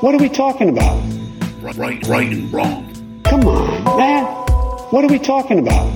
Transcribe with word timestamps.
What 0.00 0.14
are 0.14 0.18
we 0.18 0.28
talking 0.28 0.68
about? 0.68 1.02
Right, 1.62 2.06
right 2.06 2.28
and 2.30 2.52
wrong. 2.52 3.22
Come 3.24 3.44
on, 3.48 3.96
man. 3.96 4.24
What 4.90 5.04
are 5.04 5.08
we 5.08 5.18
talking 5.18 5.58
about? 5.58 5.90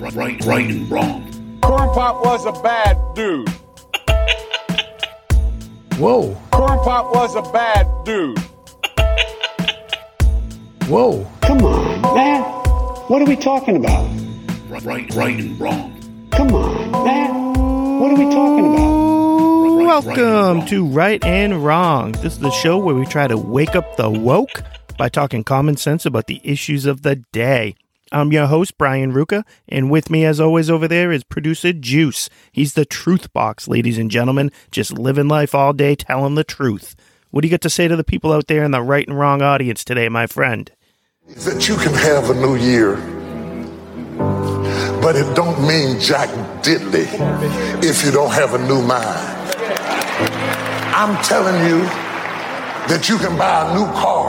Right, 0.00 0.42
right 0.46 0.64
and 0.64 0.90
wrong. 0.90 1.60
Corn 1.60 1.90
Pop 1.90 2.24
was 2.24 2.46
a 2.46 2.52
bad 2.62 2.96
dude. 3.14 3.46
Whoa, 5.98 6.34
Corn 6.52 6.78
Pop 6.78 7.14
was 7.14 7.36
a 7.36 7.42
bad 7.52 7.86
dude. 8.06 8.38
whoa. 10.88 11.30
Come 11.42 11.58
on, 11.66 12.14
man. 12.14 12.42
What 13.08 13.20
are 13.20 13.26
we 13.26 13.36
talking 13.36 13.76
about? 13.76 14.08
Right, 14.70 15.14
right 15.14 15.38
and 15.38 15.60
wrong. 15.60 16.28
Come 16.30 16.54
on, 16.54 17.04
man. 17.04 18.00
What 18.00 18.10
are 18.10 18.16
we 18.16 18.24
talking 18.32 18.72
about? 18.72 18.93
Welcome 19.84 20.64
to 20.66 20.86
Right 20.86 21.22
and 21.24 21.64
Wrong. 21.64 22.12
This 22.12 22.34
is 22.34 22.38
the 22.38 22.50
show 22.50 22.78
where 22.78 22.94
we 22.94 23.04
try 23.04 23.28
to 23.28 23.36
wake 23.36 23.76
up 23.76 23.96
the 23.96 24.10
woke 24.10 24.62
by 24.96 25.08
talking 25.08 25.44
common 25.44 25.76
sense 25.76 26.06
about 26.06 26.26
the 26.26 26.40
issues 26.42 26.86
of 26.86 27.02
the 27.02 27.16
day. 27.32 27.74
I'm 28.10 28.32
your 28.32 28.46
host, 28.46 28.78
Brian 28.78 29.12
Ruka, 29.12 29.44
and 29.68 29.90
with 29.90 30.08
me, 30.08 30.24
as 30.24 30.40
always, 30.40 30.70
over 30.70 30.88
there 30.88 31.12
is 31.12 31.22
producer 31.22 31.72
Juice. 31.72 32.30
He's 32.50 32.72
the 32.72 32.84
truth 32.86 33.32
box, 33.32 33.68
ladies 33.68 33.98
and 33.98 34.10
gentlemen, 34.10 34.50
just 34.70 34.98
living 34.98 35.28
life 35.28 35.54
all 35.54 35.72
day 35.72 35.94
telling 35.96 36.34
the 36.34 36.44
truth. 36.44 36.96
What 37.30 37.42
do 37.42 37.48
you 37.48 37.52
got 37.52 37.60
to 37.62 37.70
say 37.70 37.86
to 37.86 37.96
the 37.96 38.04
people 38.04 38.32
out 38.32 38.46
there 38.46 38.64
in 38.64 38.70
the 38.70 38.82
right 38.82 39.06
and 39.06 39.18
wrong 39.18 39.42
audience 39.42 39.84
today, 39.84 40.08
my 40.08 40.26
friend? 40.26 40.70
that 41.28 41.68
you 41.68 41.76
can 41.76 41.94
have 41.94 42.28
a 42.30 42.34
new 42.34 42.54
year, 42.56 42.96
but 45.00 45.16
it 45.16 45.34
don't 45.34 45.60
mean 45.66 45.98
jack 45.98 46.28
diddley 46.62 47.06
if 47.82 48.04
you 48.04 48.10
don't 48.10 48.32
have 48.32 48.52
a 48.54 48.58
new 48.66 48.82
mind. 48.82 49.53
I'm 50.16 51.20
telling 51.24 51.58
you 51.66 51.82
that 52.86 53.08
you 53.08 53.18
can 53.18 53.36
buy 53.36 53.66
a 53.66 53.74
new 53.74 53.86
car, 53.98 54.23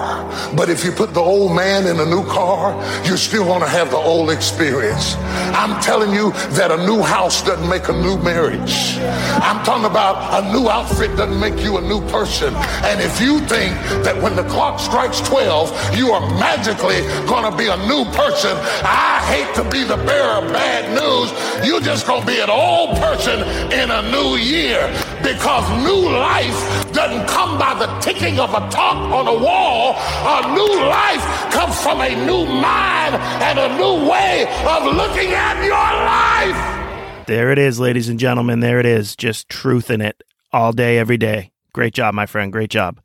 but 0.56 0.70
if 0.70 0.84
you 0.84 0.92
put 0.92 1.14
the 1.14 1.20
old 1.20 1.56
man 1.56 1.88
in 1.88 2.00
a 2.00 2.06
new 2.06 2.24
car, 2.26 2.74
you're 3.06 3.18
still 3.18 3.46
gonna 3.46 3.68
have 3.68 3.92
the 3.92 3.98
old 3.98 4.30
experience. 4.30 5.16
I'm 5.54 5.82
telling 5.82 6.12
you 6.14 6.32
that 6.58 6.72
a 6.72 6.78
new 6.86 7.02
house 7.02 7.44
doesn't 7.44 7.68
make 7.68 7.90
a 7.90 7.94
new 7.94 8.18
marriage. 8.18 8.98
I'm 9.42 9.64
talking 9.66 9.86
about 9.86 10.44
a 10.44 10.54
new 10.54 10.70
outfit 10.70 11.16
doesn't 11.18 11.40
make 11.40 11.60
you 11.64 11.78
a 11.78 11.82
new 11.82 12.02
person. 12.10 12.54
And 12.84 13.02
if 13.02 13.20
you 13.20 13.40
think 13.42 13.76
that 14.04 14.16
when 14.22 14.36
the 14.36 14.44
clock 14.44 14.80
strikes 14.80 15.20
12, 15.22 15.98
you 15.98 16.12
are 16.12 16.22
magically 16.40 17.02
gonna 17.28 17.56
be 17.56 17.68
a 17.68 17.78
new 17.88 18.06
person, 18.12 18.56
I 18.84 19.22
hate 19.28 19.54
to 19.56 19.70
be 19.70 19.84
the 19.84 19.98
bearer 19.98 20.46
of 20.46 20.54
bad 20.54 20.90
news. 20.96 21.32
You're 21.68 21.82
just 21.82 22.08
gonna 22.08 22.26
be 22.26 22.40
an 22.40 22.50
old 22.50 22.98
person 22.98 23.42
in 23.72 23.92
a 23.92 24.02
new 24.12 24.38
year 24.38 24.88
because 25.22 25.68
new 25.84 26.10
life 26.10 26.85
doesn't 26.96 27.28
come 27.28 27.58
by 27.60 27.74
the 27.74 27.88
ticking 28.00 28.40
of 28.40 28.50
a 28.52 28.70
clock 28.70 28.96
on 29.12 29.28
a 29.28 29.38
wall. 29.38 29.96
A 29.98 30.56
new 30.56 30.80
life 30.88 31.52
comes 31.52 31.80
from 31.82 32.00
a 32.00 32.10
new 32.26 32.46
mind 32.46 33.16
and 33.16 33.60
a 33.60 33.78
new 33.78 34.10
way 34.10 34.48
of 34.66 34.86
looking 34.96 35.32
at 35.32 35.62
your 35.64 35.76
life. 35.76 37.28
There 37.28 37.52
it 37.52 37.60
is, 37.60 37.80
ladies 37.80 38.08
and 38.08 38.18
gentlemen. 38.18 38.62
There 38.62 38.80
it 38.80 38.86
is. 38.86 39.16
Just 39.16 39.50
truth 39.50 39.92
in 39.92 40.00
it 40.00 40.24
all 40.54 40.72
day, 40.72 40.98
every 40.98 41.18
day. 41.18 41.52
Great 41.74 41.94
job, 41.94 42.14
my 42.14 42.26
friend. 42.26 42.52
Great 42.52 42.70
job. 42.70 43.02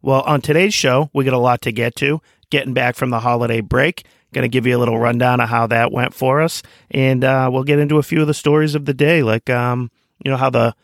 Well, 0.00 0.20
on 0.20 0.40
today's 0.40 0.74
show, 0.74 1.10
we 1.12 1.24
got 1.24 1.34
a 1.34 1.38
lot 1.38 1.62
to 1.62 1.72
get 1.72 1.96
to. 1.96 2.20
Getting 2.50 2.74
back 2.74 2.94
from 2.94 3.10
the 3.10 3.20
holiday 3.20 3.60
break, 3.60 4.06
going 4.32 4.42
to 4.42 4.48
give 4.48 4.66
you 4.66 4.76
a 4.76 4.78
little 4.78 4.98
rundown 4.98 5.40
of 5.40 5.48
how 5.48 5.66
that 5.68 5.90
went 5.90 6.14
for 6.14 6.40
us, 6.40 6.62
and 6.90 7.24
uh, 7.24 7.48
we'll 7.52 7.64
get 7.64 7.78
into 7.78 7.98
a 7.98 8.02
few 8.02 8.20
of 8.20 8.26
the 8.26 8.34
stories 8.34 8.74
of 8.74 8.84
the 8.84 8.94
day, 8.94 9.22
like 9.22 9.48
um, 9.50 9.90
you 10.22 10.30
know 10.30 10.36
how 10.36 10.50
the 10.50 10.74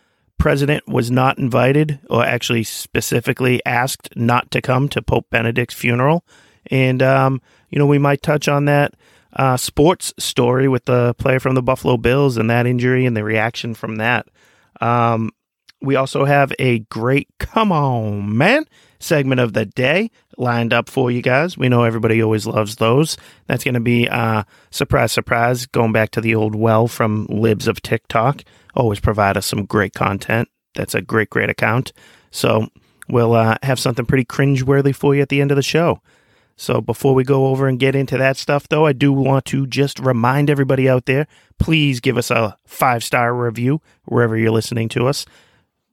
president 0.41 0.89
was 0.89 1.11
not 1.11 1.39
invited, 1.39 2.01
or 2.09 2.25
actually 2.25 2.65
specifically 2.65 3.65
asked 3.65 4.09
not 4.17 4.51
to 4.51 4.61
come 4.61 4.89
to 4.89 5.03
Pope 5.03 5.27
Benedict's 5.31 5.75
funeral, 5.75 6.25
and 6.71 7.03
um, 7.03 7.41
you 7.69 7.79
know 7.79 7.87
we 7.87 7.99
might 7.99 8.23
touch 8.23 8.49
on 8.49 8.65
that 8.65 8.95
uh, 9.35 9.57
sports 9.57 10.13
story 10.19 10.67
with 10.67 10.87
the 10.87 11.15
player 11.15 11.39
from 11.39 11.55
the 11.55 11.63
Buffalo 11.63 11.97
Bills 11.97 12.37
and 12.37 12.51
that 12.51 12.67
injury 12.67 13.07
and 13.07 13.17
the 13.17 13.23
reaction 13.23 13.75
from 13.75 13.97
that. 13.97 14.27
Um, 14.81 15.31
we 15.83 15.97
also 15.97 16.25
have 16.25 16.53
a 16.59 16.81
great 16.81 17.29
come 17.39 17.73
on 17.73 18.37
man 18.37 18.65
segment 18.99 19.41
of 19.41 19.53
the 19.53 19.65
day 19.65 20.11
lined 20.37 20.73
up 20.73 20.89
for 20.89 21.11
you 21.11 21.23
guys. 21.23 21.57
We 21.57 21.69
know 21.69 21.85
everybody 21.85 22.23
always 22.23 22.47
loves 22.47 22.77
those. 22.77 23.17
That's 23.47 23.65
going 23.65 23.75
to 23.75 23.81
be 23.81 24.09
uh, 24.09 24.45
surprise, 24.71 25.13
surprise, 25.13 25.67
going 25.67 25.93
back 25.93 26.11
to 26.13 26.21
the 26.21 26.35
old 26.35 26.55
well 26.55 26.87
from 26.87 27.27
Libs 27.27 27.69
of 27.69 27.83
TikTok. 27.83 28.43
Always 28.75 29.01
provide 29.01 29.37
us 29.37 29.47
some 29.47 29.65
great 29.65 29.95
content. 29.95 30.49
That's 30.75 30.95
a 30.95 31.01
great, 31.01 31.31
great 31.31 31.51
account. 31.51 31.93
So 32.31 32.69
we'll 33.09 33.35
uh, 33.35 33.57
have 33.63 33.79
something 33.79 34.07
pretty 34.07 34.25
cringeworthy 34.25 34.95
for 34.95 35.15
you 35.15 35.23
at 35.23 35.29
the 35.29 35.41
end 35.41 35.51
of 35.51 35.57
the 35.57 35.63
show. 35.63 36.01
So 36.57 36.83
before 36.83 37.15
we 37.15 37.25
go 37.25 37.47
over 37.47 37.69
and 37.69 37.79
get 37.79 37.95
into 37.95 38.19
that 38.19 38.37
stuff, 38.37 38.69
though, 38.69 38.85
I 38.85 38.93
do 38.93 39.13
want 39.13 39.47
to 39.47 39.67
just 39.67 39.99
remind 39.99 40.51
everybody 40.51 40.89
out 40.89 41.07
there 41.07 41.27
please 41.59 42.01
give 42.01 42.19
us 42.19 42.31
a 42.31 42.57
five 42.67 43.05
star 43.05 43.35
review 43.35 43.81
wherever 44.05 44.37
you're 44.37 44.51
listening 44.51 44.89
to 44.91 45.07
us. 45.07 45.25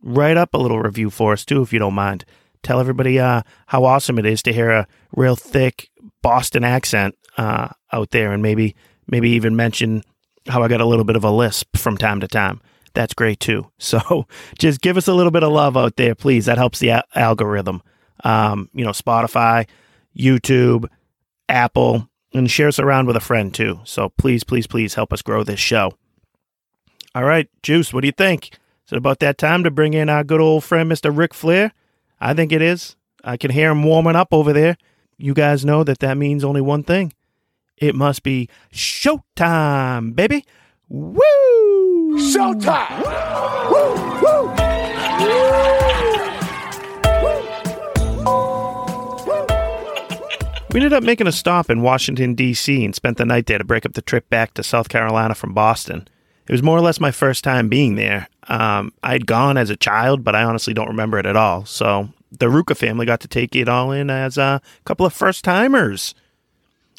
Write 0.01 0.37
up 0.37 0.53
a 0.53 0.57
little 0.57 0.79
review 0.79 1.09
for 1.09 1.33
us, 1.33 1.45
too, 1.45 1.61
if 1.61 1.71
you 1.71 1.79
don't 1.79 1.93
mind. 1.93 2.25
Tell 2.63 2.79
everybody 2.79 3.19
uh, 3.19 3.43
how 3.67 3.85
awesome 3.85 4.19
it 4.19 4.25
is 4.25 4.41
to 4.43 4.53
hear 4.53 4.71
a 4.71 4.87
real 5.15 5.35
thick 5.35 5.89
Boston 6.21 6.63
accent 6.63 7.15
uh, 7.37 7.69
out 7.93 8.11
there, 8.11 8.33
and 8.33 8.43
maybe 8.43 8.75
maybe 9.07 9.29
even 9.29 9.55
mention 9.55 10.03
how 10.47 10.63
I 10.63 10.67
got 10.67 10.81
a 10.81 10.85
little 10.85 11.05
bit 11.05 11.15
of 11.15 11.23
a 11.23 11.31
lisp 11.31 11.77
from 11.77 11.97
time 11.97 12.19
to 12.21 12.27
time. 12.27 12.61
That's 12.93 13.13
great 13.13 13.39
too. 13.39 13.69
So 13.79 14.27
just 14.57 14.81
give 14.81 14.97
us 14.97 15.07
a 15.07 15.13
little 15.13 15.31
bit 15.31 15.43
of 15.43 15.51
love 15.51 15.77
out 15.77 15.95
there, 15.97 16.15
please. 16.15 16.45
That 16.45 16.57
helps 16.57 16.79
the 16.79 16.89
a- 16.89 17.03
algorithm. 17.15 17.81
Um, 18.23 18.69
you 18.73 18.83
know, 18.83 18.91
Spotify, 18.91 19.67
YouTube, 20.17 20.87
Apple, 21.47 22.09
and 22.33 22.49
share 22.49 22.67
us 22.67 22.79
around 22.79 23.07
with 23.07 23.15
a 23.15 23.21
friend 23.21 23.53
too. 23.53 23.79
So 23.83 24.09
please, 24.17 24.43
please, 24.43 24.67
please 24.67 24.95
help 24.95 25.13
us 25.13 25.21
grow 25.21 25.43
this 25.43 25.59
show. 25.59 25.93
All 27.15 27.23
right, 27.23 27.49
Juice, 27.63 27.93
what 27.93 28.01
do 28.01 28.07
you 28.07 28.11
think? 28.13 28.53
Is 28.85 28.93
it 28.93 28.97
about 28.97 29.19
that 29.19 29.37
time 29.37 29.63
to 29.63 29.71
bring 29.71 29.93
in 29.93 30.09
our 30.09 30.23
good 30.23 30.41
old 30.41 30.63
friend, 30.63 30.91
Mr. 30.91 31.15
Ric 31.15 31.33
Flair? 31.33 31.73
I 32.19 32.33
think 32.33 32.51
it 32.51 32.61
is. 32.61 32.95
I 33.23 33.37
can 33.37 33.51
hear 33.51 33.71
him 33.71 33.83
warming 33.83 34.15
up 34.15 34.29
over 34.31 34.53
there. 34.53 34.77
You 35.17 35.33
guys 35.33 35.65
know 35.65 35.83
that 35.83 35.99
that 35.99 36.17
means 36.17 36.43
only 36.43 36.61
one 36.61 36.83
thing. 36.83 37.13
It 37.77 37.95
must 37.95 38.23
be 38.23 38.49
showtime, 38.73 40.15
baby. 40.15 40.45
Woo! 40.89 42.17
Showtime! 42.17 43.03
Woo! 43.69 44.21
Woo! 44.21 44.53
We 50.77 50.81
ended 50.81 50.93
up 50.93 51.03
making 51.03 51.27
a 51.27 51.31
stop 51.31 51.69
in 51.69 51.81
Washington, 51.81 52.35
D.C., 52.35 52.85
and 52.85 52.93
spent 52.93 53.17
the 53.17 53.25
night 53.25 53.47
there 53.47 53.57
to 53.57 53.63
break 53.63 53.85
up 53.85 53.93
the 53.93 54.01
trip 54.01 54.29
back 54.29 54.53
to 54.53 54.63
South 54.63 54.89
Carolina 54.89 55.33
from 55.33 55.53
Boston. 55.53 56.07
It 56.47 56.51
was 56.51 56.61
more 56.61 56.77
or 56.77 56.81
less 56.81 56.99
my 56.99 57.09
first 57.11 57.43
time 57.43 57.67
being 57.67 57.95
there. 57.95 58.27
Um, 58.47 58.91
I'd 59.01 59.25
gone 59.25 59.57
as 59.57 59.69
a 59.69 59.75
child, 59.75 60.23
but 60.23 60.35
I 60.35 60.43
honestly 60.43 60.73
don't 60.73 60.87
remember 60.87 61.17
it 61.17 61.25
at 61.25 61.35
all. 61.35 61.65
So 61.65 62.09
the 62.31 62.45
Ruka 62.45 62.77
family 62.77 63.05
got 63.05 63.21
to 63.21 63.27
take 63.27 63.55
it 63.55 63.67
all 63.67 63.91
in 63.91 64.09
as 64.09 64.37
a 64.37 64.61
couple 64.85 65.05
of 65.05 65.13
first 65.13 65.43
timers. 65.43 66.13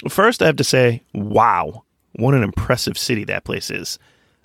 First, 0.07 0.43
I 0.43 0.47
have 0.47 0.57
to 0.57 0.65
say, 0.65 1.03
wow, 1.13 1.85
what 2.13 2.35
an 2.35 2.43
impressive 2.43 2.97
city 2.97 3.25
that 3.25 3.45
place 3.45 3.71
is. 3.71 3.99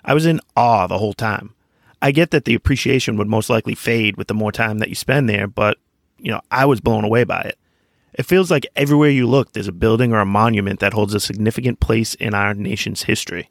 I 0.04 0.14
was 0.14 0.26
in 0.26 0.40
awe 0.56 0.86
the 0.86 0.98
whole 0.98 1.12
time. 1.12 1.54
I 2.02 2.10
get 2.10 2.32
that 2.32 2.44
the 2.44 2.54
appreciation 2.54 3.16
would 3.16 3.28
most 3.28 3.48
likely 3.48 3.74
fade 3.74 4.16
with 4.16 4.28
the 4.28 4.34
more 4.34 4.52
time 4.52 4.78
that 4.78 4.88
you 4.88 4.94
spend 4.94 5.28
there, 5.28 5.46
but, 5.46 5.78
you 6.18 6.30
know, 6.30 6.40
I 6.50 6.66
was 6.66 6.80
blown 6.80 7.04
away 7.04 7.24
by 7.24 7.40
it. 7.42 7.58
It 8.12 8.26
feels 8.26 8.50
like 8.50 8.66
everywhere 8.76 9.10
you 9.10 9.26
look, 9.26 9.52
there's 9.52 9.68
a 9.68 9.72
building 9.72 10.12
or 10.12 10.20
a 10.20 10.26
monument 10.26 10.80
that 10.80 10.92
holds 10.92 11.14
a 11.14 11.20
significant 11.20 11.80
place 11.80 12.14
in 12.14 12.34
our 12.34 12.52
nation's 12.54 13.04
history. 13.04 13.48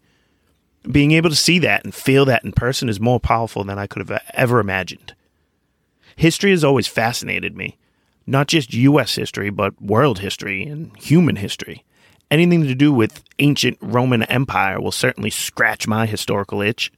Being 0.90 1.12
able 1.12 1.30
to 1.30 1.36
see 1.36 1.60
that 1.60 1.84
and 1.84 1.96
feel 1.96 2.26
that 2.26 2.44
in 2.44 2.52
person 2.52 2.90
is 2.90 3.00
more 3.00 3.20
powerful 3.20 3.64
than 3.64 3.80
I 3.80 3.88
could 3.88 4.08
have 4.08 4.22
ever 4.34 4.60
imagined. 4.60 5.16
History 6.16 6.52
has 6.52 6.64
always 6.64 6.88
fascinated 6.88 7.58
me, 7.58 7.78
not 8.28 8.48
just 8.48 8.74
U.S. 8.74 9.16
history, 9.16 9.50
but 9.50 9.82
world 9.82 10.20
history 10.20 10.64
and 10.64 10.96
human 10.98 11.38
history. 11.38 11.84
Anything 12.34 12.64
to 12.64 12.74
do 12.74 12.92
with 12.92 13.24
ancient 13.38 13.78
Roman 13.80 14.24
Empire 14.24 14.82
will 14.82 14.92
certainly 14.92 15.30
scratch 15.30 15.88
my 15.88 16.08
historical 16.08 16.64
itch. 16.64 16.92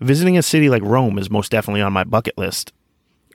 Visiting 0.00 0.36
a 0.36 0.42
city 0.42 0.68
like 0.68 0.82
Rome 0.82 1.16
is 1.16 1.30
most 1.30 1.52
definitely 1.52 1.80
on 1.80 1.92
my 1.92 2.02
bucket 2.02 2.36
list. 2.36 2.72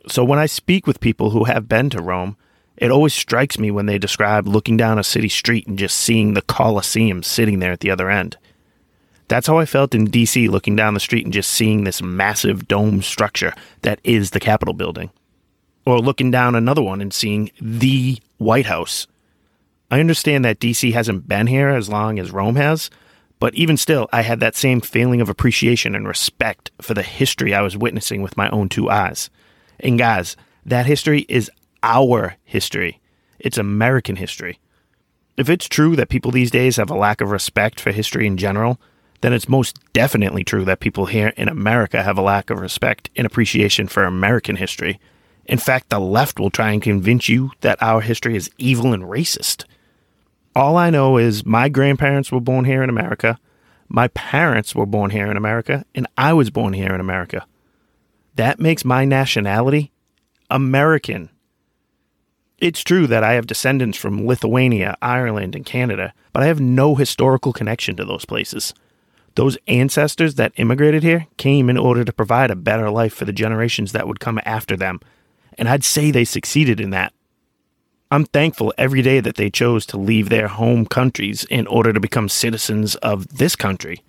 So 0.10 0.26
when 0.26 0.38
I 0.38 0.48
speak 0.48 0.86
with 0.86 1.00
people 1.00 1.30
who 1.30 1.46
have 1.46 1.70
been 1.70 1.90
to 1.92 2.02
Rome, 2.02 2.36
it 2.76 2.92
always 2.92 3.14
strikes 3.14 3.58
me 3.58 3.72
when 3.72 3.86
they 3.86 3.98
describe 3.98 4.46
looking 4.46 4.76
down 4.76 5.00
a 5.00 5.04
city 5.04 5.30
street 5.30 5.66
and 5.66 5.80
just 5.80 5.96
seeing 5.98 6.34
the 6.34 6.42
Colosseum 6.42 7.24
sitting 7.24 7.60
there 7.60 7.72
at 7.72 7.80
the 7.80 7.90
other 7.90 8.10
end. 8.10 8.36
That's 9.30 9.48
how 9.48 9.58
I 9.58 9.66
felt 9.66 9.96
in 9.96 10.10
DC 10.10 10.50
looking 10.50 10.76
down 10.76 10.94
the 10.94 11.00
street 11.00 11.24
and 11.24 11.34
just 11.34 11.52
seeing 11.52 11.86
this 11.86 12.02
massive 12.02 12.68
dome 12.68 13.02
structure 13.02 13.54
that 13.84 14.02
is 14.04 14.32
the 14.32 14.42
Capitol 14.42 14.74
building. 14.74 15.10
Or 15.86 16.00
looking 16.00 16.32
down 16.32 16.54
another 16.54 16.82
one 16.82 17.00
and 17.00 17.14
seeing 17.14 17.50
the 17.62 18.20
White 18.40 18.66
House. 18.66 19.08
I 19.92 20.00
understand 20.00 20.44
that 20.46 20.60
DC 20.60 20.94
hasn't 20.94 21.28
been 21.28 21.48
here 21.48 21.70
as 21.70 21.90
long 21.90 22.18
as 22.18 22.32
Rome 22.32 22.56
has, 22.56 22.90
but 23.40 23.54
even 23.54 23.78
still, 23.78 24.08
I 24.12 24.22
had 24.22 24.40
that 24.40 24.56
same 24.56 24.82
feeling 24.82 25.22
of 25.22 25.30
appreciation 25.30 25.94
and 25.94 26.08
respect 26.08 26.72
for 26.82 26.94
the 26.94 27.04
history 27.04 27.54
I 27.54 27.62
was 27.62 27.78
witnessing 27.78 28.22
with 28.22 28.38
my 28.38 28.50
own 28.50 28.70
two 28.70 28.90
eyes. 28.90 29.30
And 29.80 30.00
guys, 30.00 30.36
that 30.66 30.86
history 30.86 31.26
is 31.30 31.52
our 31.84 32.36
history. 32.44 33.00
It's 33.40 33.58
American 33.58 34.16
history. 34.16 34.60
If 35.38 35.50
it's 35.50 35.68
true 35.68 35.96
that 35.98 36.10
people 36.10 36.32
these 36.32 36.50
days 36.50 36.78
have 36.78 36.90
a 36.90 36.96
lack 36.96 37.22
of 37.22 37.30
respect 37.30 37.80
for 37.80 37.92
history 37.92 38.26
in 38.26 38.38
general, 38.38 38.80
then 39.22 39.34
it's 39.34 39.50
most 39.50 39.80
definitely 39.94 40.44
true 40.44 40.66
that 40.66 40.80
people 40.80 41.08
here 41.08 41.34
in 41.36 41.50
America 41.50 42.04
have 42.04 42.18
a 42.18 42.22
lack 42.22 42.50
of 42.50 42.60
respect 42.60 43.10
and 43.16 43.28
appreciation 43.28 43.88
for 43.88 44.04
American 44.04 44.56
history. 44.56 45.00
In 45.46 45.58
fact, 45.58 45.90
the 45.90 46.00
left 46.00 46.40
will 46.40 46.50
try 46.50 46.72
and 46.72 46.82
convince 46.82 47.30
you 47.30 47.52
that 47.62 47.82
our 47.82 48.02
history 48.02 48.36
is 48.36 48.50
evil 48.58 48.94
and 48.94 49.04
racist. 49.04 49.66
All 50.56 50.78
I 50.78 50.90
know 50.90 51.18
is 51.18 51.46
my 51.46 51.68
grandparents 51.68 52.32
were 52.32 52.40
born 52.40 52.64
here 52.64 52.82
in 52.82 52.90
America, 52.90 53.38
my 53.90 54.08
parents 54.10 54.74
were 54.74 54.86
born 54.86 55.12
here 55.12 55.30
in 55.30 55.38
America, 55.38 55.86
and 55.94 56.08
I 56.18 56.34
was 56.34 56.50
born 56.50 56.74
here 56.74 56.94
in 56.94 57.02
America. 57.02 57.46
That 58.36 58.60
makes 58.60 58.86
my 58.86 59.06
nationality 59.06 59.92
American. 60.50 61.30
It's 62.58 62.84
true 62.84 63.06
that 63.08 63.24
I 63.24 63.34
have 63.34 63.48
descendants 63.48 63.98
from 63.98 64.26
Lithuania, 64.26 64.96
Ireland, 65.02 65.56
and 65.56 65.66
Canada, 65.66 66.14
but 66.32 66.42
I 66.42 66.48
have 66.48 66.62
no 66.62 66.96
historical 66.96 67.52
connection 67.52 67.98
to 67.98 68.06
those 68.06 68.24
places. 68.26 68.74
Those 69.36 69.58
ancestors 69.68 70.36
that 70.36 70.54
immigrated 70.56 71.04
here 71.04 71.28
came 71.36 71.70
in 71.70 71.78
order 71.78 72.06
to 72.06 72.14
provide 72.14 72.50
a 72.50 72.56
better 72.56 72.90
life 72.90 73.14
for 73.14 73.26
the 73.26 73.34
generations 73.34 73.92
that 73.92 74.08
would 74.08 74.22
come 74.22 74.40
after 74.46 74.78
them, 74.78 75.02
and 75.58 75.68
I'd 75.68 75.84
say 75.84 76.12
they 76.12 76.24
succeeded 76.24 76.80
in 76.80 76.92
that. 76.92 77.14
I'm 78.16 78.24
thankful 78.24 78.74
every 78.78 79.02
day 79.02 79.20
that 79.20 79.36
they 79.36 79.50
chose 79.50 79.86
to 79.88 79.98
leave 79.98 80.30
their 80.30 80.48
home 80.48 80.86
countries 80.86 81.44
in 81.50 81.68
order 81.68 81.92
to 81.92 82.00
become 82.00 82.30
citizens 82.30 82.96
of 82.96 83.28
this 83.28 83.58
country. 83.58 84.04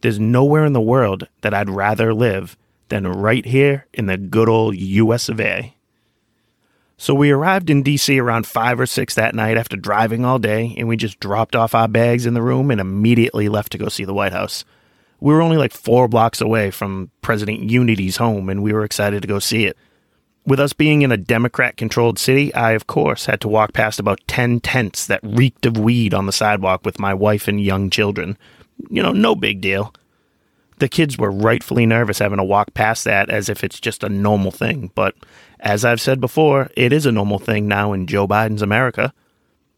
There's 0.00 0.18
nowhere 0.18 0.64
in 0.64 0.72
the 0.72 0.80
world 0.80 1.28
that 1.42 1.52
I'd 1.52 1.68
rather 1.68 2.14
live 2.14 2.56
than 2.88 3.06
right 3.06 3.44
here 3.44 3.84
in 3.92 4.06
the 4.06 4.16
good 4.16 4.48
old 4.48 4.76
US 4.76 5.28
of 5.28 5.38
A. 5.40 5.76
So 6.96 7.14
we 7.14 7.30
arrived 7.30 7.68
in 7.68 7.84
DC 7.84 8.18
around 8.18 8.46
5 8.46 8.80
or 8.80 8.86
6 8.86 9.14
that 9.14 9.34
night 9.34 9.58
after 9.58 9.76
driving 9.76 10.24
all 10.24 10.38
day, 10.38 10.74
and 10.78 10.88
we 10.88 10.96
just 10.96 11.20
dropped 11.20 11.54
off 11.54 11.74
our 11.74 11.88
bags 11.88 12.24
in 12.24 12.32
the 12.32 12.40
room 12.40 12.70
and 12.70 12.80
immediately 12.80 13.50
left 13.50 13.72
to 13.72 13.78
go 13.78 13.90
see 13.90 14.06
the 14.06 14.14
White 14.14 14.32
House. 14.32 14.64
We 15.20 15.34
were 15.34 15.42
only 15.42 15.58
like 15.58 15.74
four 15.74 16.08
blocks 16.08 16.40
away 16.40 16.70
from 16.70 17.10
President 17.20 17.60
Unity's 17.60 18.16
home, 18.16 18.48
and 18.48 18.62
we 18.62 18.72
were 18.72 18.84
excited 18.84 19.20
to 19.20 19.28
go 19.28 19.38
see 19.38 19.66
it. 19.66 19.76
With 20.46 20.60
us 20.60 20.72
being 20.72 21.02
in 21.02 21.10
a 21.10 21.16
Democrat 21.16 21.76
controlled 21.76 22.20
city, 22.20 22.54
I, 22.54 22.72
of 22.72 22.86
course, 22.86 23.26
had 23.26 23.40
to 23.40 23.48
walk 23.48 23.72
past 23.72 23.98
about 23.98 24.20
10 24.28 24.60
tents 24.60 25.06
that 25.06 25.18
reeked 25.24 25.66
of 25.66 25.76
weed 25.76 26.14
on 26.14 26.26
the 26.26 26.32
sidewalk 26.32 26.84
with 26.84 27.00
my 27.00 27.12
wife 27.12 27.48
and 27.48 27.60
young 27.60 27.90
children. 27.90 28.38
You 28.88 29.02
know, 29.02 29.10
no 29.10 29.34
big 29.34 29.60
deal. 29.60 29.92
The 30.78 30.88
kids 30.88 31.18
were 31.18 31.32
rightfully 31.32 31.84
nervous 31.84 32.20
having 32.20 32.36
to 32.36 32.44
walk 32.44 32.74
past 32.74 33.02
that 33.04 33.28
as 33.28 33.48
if 33.48 33.64
it's 33.64 33.80
just 33.80 34.04
a 34.04 34.08
normal 34.08 34.52
thing, 34.52 34.92
but 34.94 35.16
as 35.58 35.84
I've 35.84 36.00
said 36.00 36.20
before, 36.20 36.70
it 36.76 36.92
is 36.92 37.06
a 37.06 37.12
normal 37.12 37.38
thing 37.38 37.66
now 37.66 37.92
in 37.92 38.06
Joe 38.06 38.28
Biden's 38.28 38.62
America. 38.62 39.12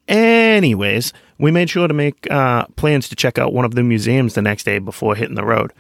Anyways, 0.07 1.13
we 1.39 1.51
made 1.51 1.71
sure 1.71 1.89
to 1.89 1.95
make 1.95 2.31
uh, 2.31 2.67
plans 2.77 3.09
to 3.09 3.17
check 3.17 3.39
out 3.39 3.55
one 3.55 3.65
of 3.65 3.75
the 3.75 3.83
museums 3.83 4.35
the 4.35 4.43
next 4.43 4.65
day 4.65 4.81
before 4.81 5.15
hitting 5.15 5.37
the 5.37 5.45
road. 5.45 5.73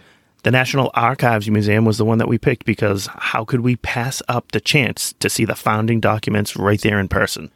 The 0.44 0.50
National 0.52 0.90
Archives 0.94 1.50
Museum 1.50 1.84
was 1.84 1.98
the 1.98 2.04
one 2.04 2.18
that 2.18 2.28
we 2.28 2.38
picked 2.38 2.64
because 2.64 3.08
how 3.12 3.44
could 3.44 3.60
we 3.60 3.76
pass 3.76 4.22
up 4.28 4.52
the 4.52 4.60
chance 4.60 5.12
to 5.14 5.28
see 5.28 5.44
the 5.44 5.56
founding 5.56 5.98
documents 5.98 6.56
right 6.56 6.80
there 6.80 7.00
in 7.00 7.08
person? 7.08 7.50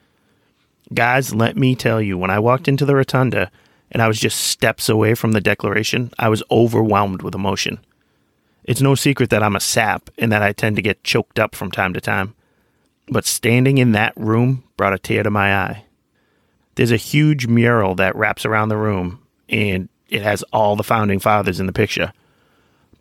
Guys, 0.92 1.32
let 1.32 1.56
me 1.56 1.76
tell 1.76 2.02
you, 2.02 2.18
when 2.18 2.30
I 2.30 2.40
walked 2.40 2.66
into 2.66 2.84
the 2.84 2.96
rotunda 2.96 3.50
and 3.92 4.02
I 4.02 4.08
was 4.08 4.18
just 4.18 4.40
steps 4.40 4.88
away 4.88 5.14
from 5.14 5.32
the 5.32 5.40
Declaration, 5.40 6.10
I 6.18 6.28
was 6.28 6.42
overwhelmed 6.50 7.22
with 7.22 7.36
emotion. 7.36 7.78
It's 8.64 8.80
no 8.80 8.94
secret 8.94 9.30
that 9.30 9.42
I'm 9.42 9.56
a 9.56 9.60
sap 9.60 10.10
and 10.18 10.32
that 10.32 10.42
I 10.42 10.52
tend 10.52 10.76
to 10.76 10.82
get 10.82 11.04
choked 11.04 11.38
up 11.38 11.54
from 11.54 11.70
time 11.70 11.94
to 11.94 12.00
time. 12.00 12.34
But 13.08 13.26
standing 13.26 13.78
in 13.78 13.92
that 13.92 14.12
room 14.16 14.64
brought 14.76 14.92
a 14.92 14.98
tear 14.98 15.22
to 15.22 15.30
my 15.30 15.54
eye. 15.54 15.84
There's 16.74 16.92
a 16.92 16.96
huge 16.96 17.46
mural 17.46 17.94
that 17.96 18.16
wraps 18.16 18.44
around 18.44 18.68
the 18.68 18.76
room, 18.76 19.20
and 19.48 19.88
it 20.08 20.22
has 20.22 20.42
all 20.52 20.74
the 20.74 20.82
founding 20.82 21.18
fathers 21.18 21.60
in 21.60 21.66
the 21.66 21.72
picture. 21.72 22.12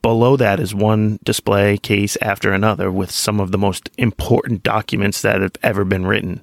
Below 0.01 0.35
that 0.37 0.59
is 0.59 0.73
one 0.73 1.19
display 1.23 1.77
case 1.77 2.17
after 2.21 2.51
another 2.51 2.91
with 2.91 3.11
some 3.11 3.39
of 3.39 3.51
the 3.51 3.57
most 3.57 3.89
important 3.97 4.63
documents 4.63 5.21
that 5.21 5.41
have 5.41 5.53
ever 5.61 5.85
been 5.85 6.07
written. 6.07 6.41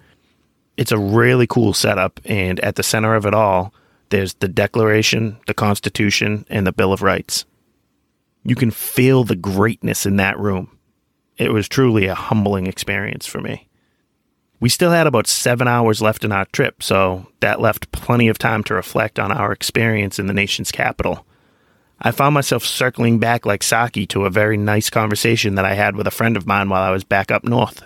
It's 0.76 0.92
a 0.92 0.98
really 0.98 1.48
cool 1.48 1.72
setup, 1.72 2.20
and 2.24 2.60
at 2.60 2.76
the 2.76 2.84
center 2.84 3.16
of 3.16 3.26
it 3.26 3.34
all, 3.34 3.74
there's 4.10 4.34
the 4.34 4.46
Declaration, 4.46 5.38
the 5.48 5.54
Constitution, 5.54 6.46
and 6.48 6.66
the 6.66 6.72
Bill 6.72 6.92
of 6.92 7.02
Rights. 7.02 7.46
You 8.44 8.54
can 8.54 8.70
feel 8.70 9.24
the 9.24 9.36
greatness 9.36 10.06
in 10.06 10.16
that 10.16 10.38
room. 10.38 10.78
It 11.36 11.52
was 11.52 11.68
truly 11.68 12.06
a 12.06 12.14
humbling 12.14 12.68
experience 12.68 13.26
for 13.26 13.40
me. 13.40 13.68
We 14.60 14.68
still 14.68 14.90
had 14.90 15.06
about 15.06 15.26
seven 15.26 15.68
hours 15.68 16.00
left 16.00 16.24
in 16.24 16.32
our 16.32 16.46
trip, 16.46 16.82
so 16.82 17.26
that 17.40 17.60
left 17.60 17.92
plenty 17.92 18.28
of 18.28 18.38
time 18.38 18.62
to 18.64 18.74
reflect 18.74 19.18
on 19.18 19.32
our 19.32 19.52
experience 19.52 20.18
in 20.18 20.26
the 20.28 20.34
nation's 20.34 20.72
capital. 20.72 21.26
I 22.00 22.12
found 22.12 22.34
myself 22.34 22.64
circling 22.64 23.18
back 23.18 23.44
like 23.44 23.62
Psaki 23.62 24.08
to 24.10 24.24
a 24.24 24.30
very 24.30 24.56
nice 24.56 24.88
conversation 24.88 25.56
that 25.56 25.64
I 25.64 25.74
had 25.74 25.96
with 25.96 26.06
a 26.06 26.12
friend 26.12 26.36
of 26.36 26.46
mine 26.46 26.68
while 26.68 26.82
I 26.82 26.90
was 26.90 27.02
back 27.02 27.32
up 27.32 27.42
north. 27.42 27.82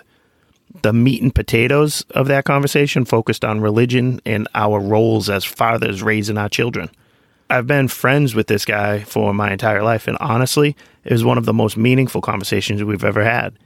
The 0.83 0.93
meat 0.93 1.21
and 1.21 1.33
potatoes 1.33 2.05
of 2.11 2.27
that 2.27 2.45
conversation 2.45 3.05
focused 3.05 3.43
on 3.43 3.61
religion 3.61 4.21
and 4.25 4.47
our 4.53 4.79
roles 4.79 5.29
as 5.29 5.43
fathers 5.43 6.03
raising 6.03 6.37
our 6.37 6.49
children. 6.49 6.91
I've 7.49 7.67
been 7.67 7.87
friends 7.87 8.35
with 8.35 8.47
this 8.47 8.65
guy 8.65 8.99
for 8.99 9.33
my 9.33 9.51
entire 9.51 9.83
life, 9.83 10.07
and 10.07 10.17
honestly, 10.19 10.75
it 11.03 11.11
was 11.11 11.25
one 11.25 11.37
of 11.37 11.45
the 11.45 11.53
most 11.53 11.77
meaningful 11.77 12.21
conversations 12.21 12.83
we've 12.83 13.03
ever 13.03 13.23
had. 13.23 13.57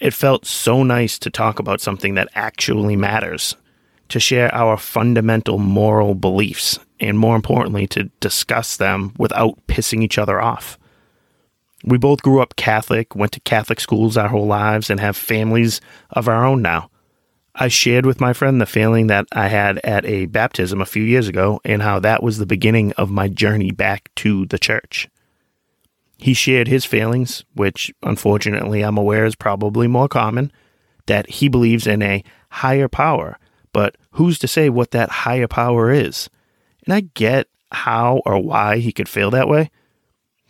It 0.00 0.14
felt 0.14 0.46
so 0.46 0.82
nice 0.82 1.18
to 1.20 1.30
talk 1.30 1.58
about 1.58 1.80
something 1.80 2.14
that 2.14 2.28
actually 2.34 2.96
matters, 2.96 3.54
to 4.08 4.18
share 4.18 4.52
our 4.54 4.76
fundamental 4.76 5.58
moral 5.58 6.14
beliefs, 6.14 6.78
and 7.02 7.18
more 7.18 7.36
importantly, 7.36 7.86
to 7.88 8.04
discuss 8.20 8.76
them 8.76 9.12
without 9.18 9.58
pissing 9.66 10.02
each 10.02 10.16
other 10.16 10.40
off. 10.40 10.78
We 11.84 11.98
both 11.98 12.22
grew 12.22 12.40
up 12.40 12.56
Catholic, 12.56 13.16
went 13.16 13.32
to 13.32 13.40
Catholic 13.40 13.80
schools 13.80 14.16
our 14.16 14.28
whole 14.28 14.46
lives, 14.46 14.88
and 14.88 15.00
have 15.00 15.16
families 15.16 15.80
of 16.10 16.28
our 16.28 16.46
own 16.46 16.62
now. 16.62 16.90
I 17.54 17.68
shared 17.68 18.06
with 18.06 18.20
my 18.20 18.32
friend 18.32 18.60
the 18.60 18.66
feeling 18.66 19.08
that 19.08 19.26
I 19.32 19.48
had 19.48 19.78
at 19.84 20.06
a 20.06 20.26
baptism 20.26 20.80
a 20.80 20.86
few 20.86 21.02
years 21.02 21.28
ago 21.28 21.60
and 21.64 21.82
how 21.82 21.98
that 22.00 22.22
was 22.22 22.38
the 22.38 22.46
beginning 22.46 22.92
of 22.92 23.10
my 23.10 23.28
journey 23.28 23.72
back 23.72 24.10
to 24.16 24.46
the 24.46 24.58
church. 24.58 25.08
He 26.16 26.34
shared 26.34 26.68
his 26.68 26.84
feelings, 26.84 27.44
which 27.54 27.92
unfortunately 28.02 28.82
I'm 28.82 28.96
aware 28.96 29.26
is 29.26 29.34
probably 29.34 29.86
more 29.88 30.08
common, 30.08 30.52
that 31.06 31.28
he 31.28 31.48
believes 31.48 31.86
in 31.86 32.00
a 32.00 32.22
higher 32.48 32.88
power, 32.88 33.38
but 33.72 33.96
who's 34.12 34.38
to 34.38 34.48
say 34.48 34.68
what 34.68 34.92
that 34.92 35.10
higher 35.10 35.48
power 35.48 35.90
is? 35.90 36.30
And 36.84 36.94
I 36.94 37.00
get 37.00 37.48
how 37.70 38.22
or 38.26 38.38
why 38.42 38.78
he 38.78 38.92
could 38.92 39.08
feel 39.08 39.30
that 39.30 39.48
way. 39.48 39.70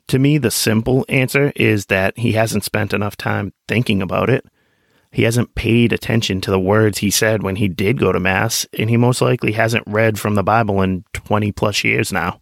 To 0.08 0.18
me, 0.18 0.38
the 0.38 0.50
simple 0.50 1.06
answer 1.08 1.52
is 1.56 1.86
that 1.86 2.18
he 2.18 2.32
hasn't 2.32 2.64
spent 2.64 2.92
enough 2.92 3.16
time 3.16 3.52
thinking 3.68 4.02
about 4.02 4.28
it. 4.28 4.44
He 5.10 5.22
hasn't 5.24 5.54
paid 5.54 5.92
attention 5.92 6.40
to 6.40 6.50
the 6.50 6.60
words 6.60 6.98
he 6.98 7.10
said 7.10 7.42
when 7.42 7.56
he 7.56 7.68
did 7.68 7.98
go 7.98 8.12
to 8.12 8.20
Mass, 8.20 8.66
and 8.78 8.88
he 8.88 8.96
most 8.96 9.20
likely 9.20 9.52
hasn't 9.52 9.86
read 9.86 10.18
from 10.18 10.34
the 10.34 10.42
Bible 10.42 10.80
in 10.82 11.04
20 11.12 11.52
plus 11.52 11.84
years 11.84 12.12
now. 12.12 12.40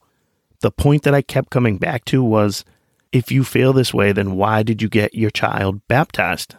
The 0.60 0.70
point 0.70 1.02
that 1.02 1.14
I 1.14 1.22
kept 1.22 1.50
coming 1.50 1.78
back 1.78 2.04
to 2.06 2.22
was 2.22 2.64
if 3.12 3.32
you 3.32 3.42
feel 3.44 3.72
this 3.72 3.92
way, 3.92 4.12
then 4.12 4.36
why 4.36 4.62
did 4.62 4.80
you 4.80 4.88
get 4.88 5.14
your 5.14 5.30
child 5.30 5.86
baptized? 5.88 6.54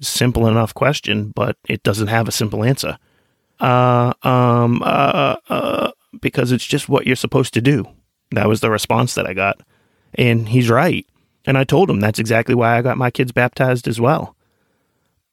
Simple 0.00 0.46
enough 0.46 0.72
question, 0.72 1.30
but 1.34 1.56
it 1.68 1.82
doesn't 1.82 2.08
have 2.08 2.26
a 2.26 2.32
simple 2.32 2.64
answer. 2.64 2.96
Uh, 3.58 4.14
um, 4.22 4.82
uh, 4.82 5.36
uh, 5.50 5.89
because 6.20 6.52
it's 6.52 6.66
just 6.66 6.88
what 6.88 7.06
you're 7.06 7.16
supposed 7.16 7.54
to 7.54 7.60
do. 7.60 7.84
That 8.32 8.48
was 8.48 8.60
the 8.60 8.70
response 8.70 9.14
that 9.14 9.26
I 9.26 9.34
got. 9.34 9.60
And 10.14 10.48
he's 10.48 10.70
right. 10.70 11.06
And 11.46 11.56
I 11.56 11.64
told 11.64 11.90
him 11.90 12.00
that's 12.00 12.18
exactly 12.18 12.54
why 12.54 12.76
I 12.76 12.82
got 12.82 12.98
my 12.98 13.10
kids 13.10 13.32
baptized 13.32 13.88
as 13.88 14.00
well. 14.00 14.36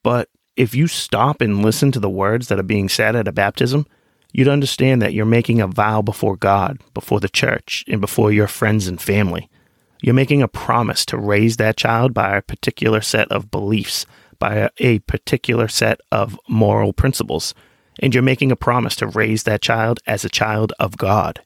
But 0.03 0.29
if 0.55 0.73
you 0.73 0.87
stop 0.87 1.41
and 1.41 1.63
listen 1.63 1.91
to 1.91 1.99
the 1.99 2.09
words 2.09 2.47
that 2.47 2.59
are 2.59 2.63
being 2.63 2.89
said 2.89 3.15
at 3.15 3.27
a 3.27 3.31
baptism, 3.31 3.85
you'd 4.31 4.47
understand 4.47 5.01
that 5.01 5.13
you're 5.13 5.25
making 5.25 5.61
a 5.61 5.67
vow 5.67 6.01
before 6.01 6.35
God, 6.35 6.79
before 6.93 7.19
the 7.19 7.29
church, 7.29 7.83
and 7.87 8.01
before 8.01 8.31
your 8.31 8.47
friends 8.47 8.87
and 8.87 9.01
family. 9.01 9.49
You're 10.01 10.13
making 10.13 10.41
a 10.41 10.47
promise 10.47 11.05
to 11.07 11.17
raise 11.17 11.57
that 11.57 11.77
child 11.77 12.13
by 12.13 12.35
a 12.35 12.41
particular 12.41 13.01
set 13.01 13.31
of 13.31 13.51
beliefs, 13.51 14.05
by 14.39 14.69
a, 14.79 14.99
particular 14.99 15.67
set 15.67 15.99
of 16.11 16.39
moral 16.47 16.93
principles, 16.93 17.53
and 17.99 18.13
you're 18.13 18.23
making 18.23 18.51
a 18.51 18.55
promise 18.55 18.95
to 18.97 19.07
raise 19.07 19.43
that 19.43 19.61
child 19.61 19.99
as 20.05 20.23
a 20.23 20.29
child 20.29 20.73
of 20.79 20.97
God. 20.97 21.41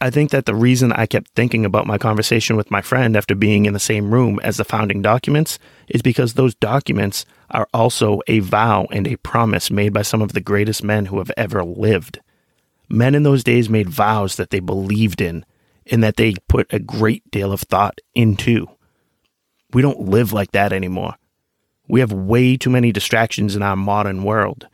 I 0.00 0.10
think 0.10 0.30
that 0.30 0.46
the 0.46 0.54
reason 0.54 0.90
I 0.90 1.06
kept 1.06 1.30
thinking 1.30 1.64
about 1.64 1.86
my 1.86 1.96
conversation 1.96 2.56
with 2.56 2.72
my 2.72 2.80
friend 2.80 3.16
after 3.16 3.36
being 3.36 3.66
in 3.66 3.72
the 3.72 3.78
same 3.78 4.12
room 4.12 4.40
as 4.42 4.56
the 4.56 4.64
founding 4.64 5.00
documents 5.00 5.60
is 5.86 6.02
because 6.02 6.34
those 6.34 6.56
documents 6.56 7.24
are 7.50 7.68
also 7.72 8.20
a 8.26 8.40
vow 8.40 8.88
and 8.90 9.06
a 9.06 9.16
promise 9.18 9.70
made 9.70 9.92
by 9.92 10.02
some 10.02 10.20
of 10.20 10.32
the 10.32 10.40
greatest 10.40 10.82
men 10.82 11.06
who 11.06 11.18
have 11.18 11.30
ever 11.36 11.62
lived. 11.62 12.18
Men 12.88 13.14
in 13.14 13.22
those 13.22 13.44
days 13.44 13.68
made 13.68 13.88
vows 13.88 14.34
that 14.36 14.50
they 14.50 14.58
believed 14.58 15.20
in 15.20 15.44
and 15.90 16.02
that 16.02 16.16
they 16.16 16.34
put 16.48 16.72
a 16.72 16.80
great 16.80 17.30
deal 17.30 17.52
of 17.52 17.60
thought 17.60 18.00
into. 18.12 18.66
We 19.72 19.82
don't 19.82 20.08
live 20.08 20.32
like 20.32 20.50
that 20.50 20.72
anymore. 20.72 21.14
We 21.86 22.00
have 22.00 22.12
way 22.12 22.56
too 22.56 22.70
many 22.70 22.90
distractions 22.90 23.54
in 23.54 23.62
our 23.62 23.76
modern 23.76 24.24
world. 24.24 24.66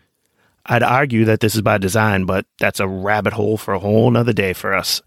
I'd 0.69 0.83
argue 0.83 1.25
that 1.25 1.41
this 1.41 1.55
is 1.55 1.63
by 1.63 1.79
design, 1.79 2.27
but 2.27 2.45
that's 2.59 2.79
a 2.79 2.87
rabbit 2.87 3.33
hole 3.33 3.57
for 3.57 3.73
a 3.73 3.79
whole 3.79 4.11
nother 4.11 4.35
day 4.35 4.53
for 4.53 4.75
us. 4.75 5.01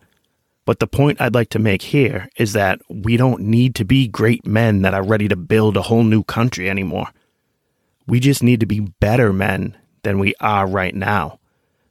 But 0.65 0.79
the 0.79 0.87
point 0.87 1.21
I'd 1.21 1.35
like 1.35 1.49
to 1.49 1.59
make 1.59 1.83
here 1.83 2.29
is 2.35 2.53
that 2.53 2.81
we 2.89 3.17
don't 3.17 3.41
need 3.41 3.75
to 3.75 3.85
be 3.85 4.07
great 4.07 4.45
men 4.45 4.81
that 4.81 4.93
are 4.93 5.03
ready 5.03 5.27
to 5.27 5.35
build 5.35 5.77
a 5.77 5.83
whole 5.83 6.03
new 6.03 6.23
country 6.23 6.69
anymore. 6.69 7.09
We 8.07 8.19
just 8.19 8.41
need 8.41 8.59
to 8.59 8.65
be 8.65 8.79
better 8.79 9.31
men 9.31 9.77
than 10.03 10.17
we 10.17 10.33
are 10.39 10.65
right 10.67 10.95
now. 10.95 11.39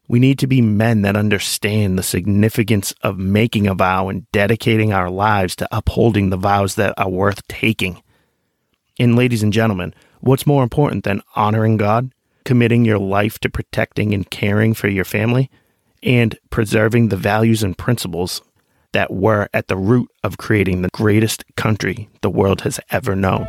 We 0.08 0.18
need 0.18 0.40
to 0.40 0.48
be 0.48 0.60
men 0.60 1.02
that 1.02 1.14
understand 1.14 1.96
the 1.96 2.02
significance 2.02 2.92
of 3.02 3.18
making 3.18 3.68
a 3.68 3.74
vow 3.74 4.08
and 4.08 4.30
dedicating 4.32 4.92
our 4.92 5.08
lives 5.08 5.54
to 5.56 5.68
upholding 5.70 6.30
the 6.30 6.36
vows 6.36 6.74
that 6.74 6.94
are 6.96 7.08
worth 7.08 7.46
taking. 7.46 8.02
And, 8.98 9.14
ladies 9.14 9.44
and 9.44 9.52
gentlemen, 9.52 9.94
what's 10.20 10.48
more 10.48 10.64
important 10.64 11.04
than 11.04 11.22
honoring 11.36 11.76
God, 11.76 12.12
committing 12.50 12.84
your 12.84 12.98
life 12.98 13.38
to 13.38 13.48
protecting 13.48 14.12
and 14.12 14.28
caring 14.28 14.74
for 14.74 14.88
your 14.88 15.04
family, 15.04 15.48
and 16.02 16.36
preserving 16.50 17.08
the 17.08 17.16
values 17.16 17.62
and 17.62 17.78
principles 17.78 18.42
that 18.90 19.12
were 19.12 19.48
at 19.54 19.68
the 19.68 19.76
root 19.76 20.08
of 20.24 20.36
creating 20.36 20.82
the 20.82 20.88
greatest 20.92 21.44
country 21.54 22.08
the 22.22 22.28
world 22.28 22.62
has 22.62 22.80
ever 22.90 23.14
known? 23.14 23.46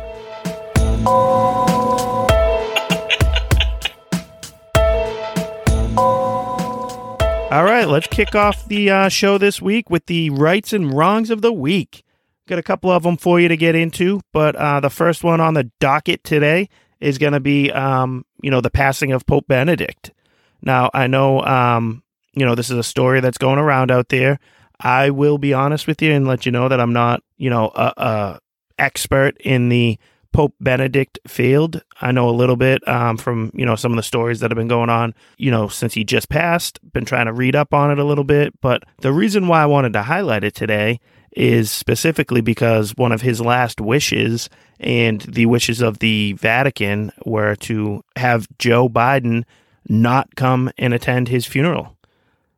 All 7.50 7.64
right, 7.64 7.88
let's 7.88 8.06
kick 8.06 8.36
off 8.36 8.68
the 8.68 8.88
uh, 8.88 9.08
show 9.08 9.36
this 9.36 9.60
week 9.60 9.90
with 9.90 10.06
the 10.06 10.30
rights 10.30 10.72
and 10.72 10.94
wrongs 10.94 11.28
of 11.28 11.42
the 11.42 11.52
week. 11.52 12.04
Got 12.46 12.60
a 12.60 12.62
couple 12.62 12.92
of 12.92 13.02
them 13.02 13.16
for 13.16 13.40
you 13.40 13.48
to 13.48 13.56
get 13.56 13.74
into, 13.74 14.20
but 14.32 14.54
uh, 14.54 14.78
the 14.78 14.90
first 14.90 15.24
one 15.24 15.40
on 15.40 15.54
the 15.54 15.72
docket 15.80 16.22
today 16.22 16.68
is 17.00 17.18
going 17.18 17.32
to 17.32 17.40
be, 17.40 17.72
um, 17.72 18.24
you 18.42 18.50
know, 18.50 18.60
the 18.60 18.70
passing 18.70 19.12
of 19.12 19.26
Pope 19.26 19.46
Benedict. 19.48 20.12
Now, 20.60 20.90
I 20.92 21.06
know, 21.06 21.42
um, 21.42 22.02
you 22.34 22.44
know, 22.44 22.54
this 22.54 22.70
is 22.70 22.78
a 22.78 22.82
story 22.82 23.20
that's 23.20 23.38
going 23.38 23.58
around 23.58 23.90
out 23.90 24.08
there. 24.08 24.38
I 24.80 25.10
will 25.10 25.38
be 25.38 25.54
honest 25.54 25.86
with 25.86 26.02
you 26.02 26.12
and 26.12 26.26
let 26.26 26.44
you 26.44 26.52
know 26.52 26.68
that 26.68 26.80
I'm 26.80 26.92
not, 26.92 27.22
you 27.36 27.50
know, 27.50 27.70
a, 27.74 27.92
a 27.96 28.40
expert 28.78 29.36
in 29.40 29.68
the 29.68 29.98
Pope 30.32 30.54
Benedict 30.60 31.18
field. 31.26 31.82
I 32.00 32.10
know 32.10 32.28
a 32.28 32.32
little 32.32 32.56
bit 32.56 32.86
um, 32.88 33.16
from 33.18 33.50
you 33.54 33.66
know 33.66 33.76
some 33.76 33.92
of 33.92 33.96
the 33.96 34.02
stories 34.02 34.40
that 34.40 34.50
have 34.50 34.56
been 34.56 34.68
going 34.68 34.88
on. 34.88 35.14
You 35.36 35.50
know, 35.50 35.68
since 35.68 35.94
he 35.94 36.04
just 36.04 36.28
passed, 36.28 36.80
been 36.92 37.04
trying 37.04 37.26
to 37.26 37.32
read 37.32 37.54
up 37.54 37.74
on 37.74 37.90
it 37.90 37.98
a 37.98 38.04
little 38.04 38.24
bit. 38.24 38.58
But 38.60 38.82
the 39.00 39.12
reason 39.12 39.46
why 39.46 39.62
I 39.62 39.66
wanted 39.66 39.92
to 39.92 40.02
highlight 40.02 40.42
it 40.42 40.54
today 40.54 41.00
is 41.34 41.70
specifically 41.70 42.40
because 42.40 42.96
one 42.96 43.12
of 43.12 43.22
his 43.22 43.40
last 43.40 43.80
wishes 43.80 44.50
and 44.78 45.22
the 45.22 45.46
wishes 45.46 45.80
of 45.80 45.98
the 45.98 46.34
Vatican 46.34 47.12
were 47.24 47.56
to 47.56 48.02
have 48.16 48.46
Joe 48.58 48.88
Biden 48.88 49.44
not 49.88 50.34
come 50.36 50.70
and 50.78 50.92
attend 50.92 51.28
his 51.28 51.46
funeral. 51.46 51.96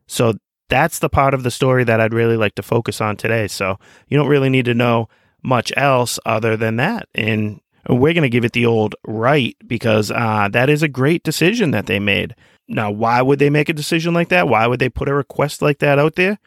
So 0.07 0.33
that's 0.69 0.99
the 0.99 1.09
part 1.09 1.33
of 1.33 1.43
the 1.43 1.51
story 1.51 1.83
that 1.83 2.01
I'd 2.01 2.13
really 2.13 2.37
like 2.37 2.55
to 2.55 2.63
focus 2.63 3.01
on 3.01 3.17
today. 3.17 3.47
So 3.47 3.79
you 4.07 4.17
don't 4.17 4.27
really 4.27 4.49
need 4.49 4.65
to 4.65 4.73
know 4.73 5.09
much 5.43 5.71
else 5.77 6.19
other 6.25 6.57
than 6.57 6.75
that. 6.77 7.07
And 7.13 7.61
we're 7.87 8.13
going 8.13 8.23
to 8.23 8.29
give 8.29 8.45
it 8.45 8.53
the 8.53 8.65
old 8.65 8.95
right 9.05 9.55
because 9.65 10.11
uh, 10.11 10.49
that 10.51 10.69
is 10.69 10.81
a 10.81 10.87
great 10.87 11.23
decision 11.23 11.71
that 11.71 11.85
they 11.85 11.99
made. 11.99 12.35
Now, 12.67 12.89
why 12.89 13.21
would 13.21 13.37
they 13.37 13.51
make 13.51 13.69
a 13.69 13.73
decision 13.73 14.13
like 14.13 14.29
that? 14.29 14.49
Why 14.49 14.65
would 14.65 14.79
they 14.79 14.89
put 14.89 15.07
a 15.07 15.13
request 15.13 15.61
like 15.61 15.79
that 15.79 15.99
out 15.99 16.15
there? 16.15 16.39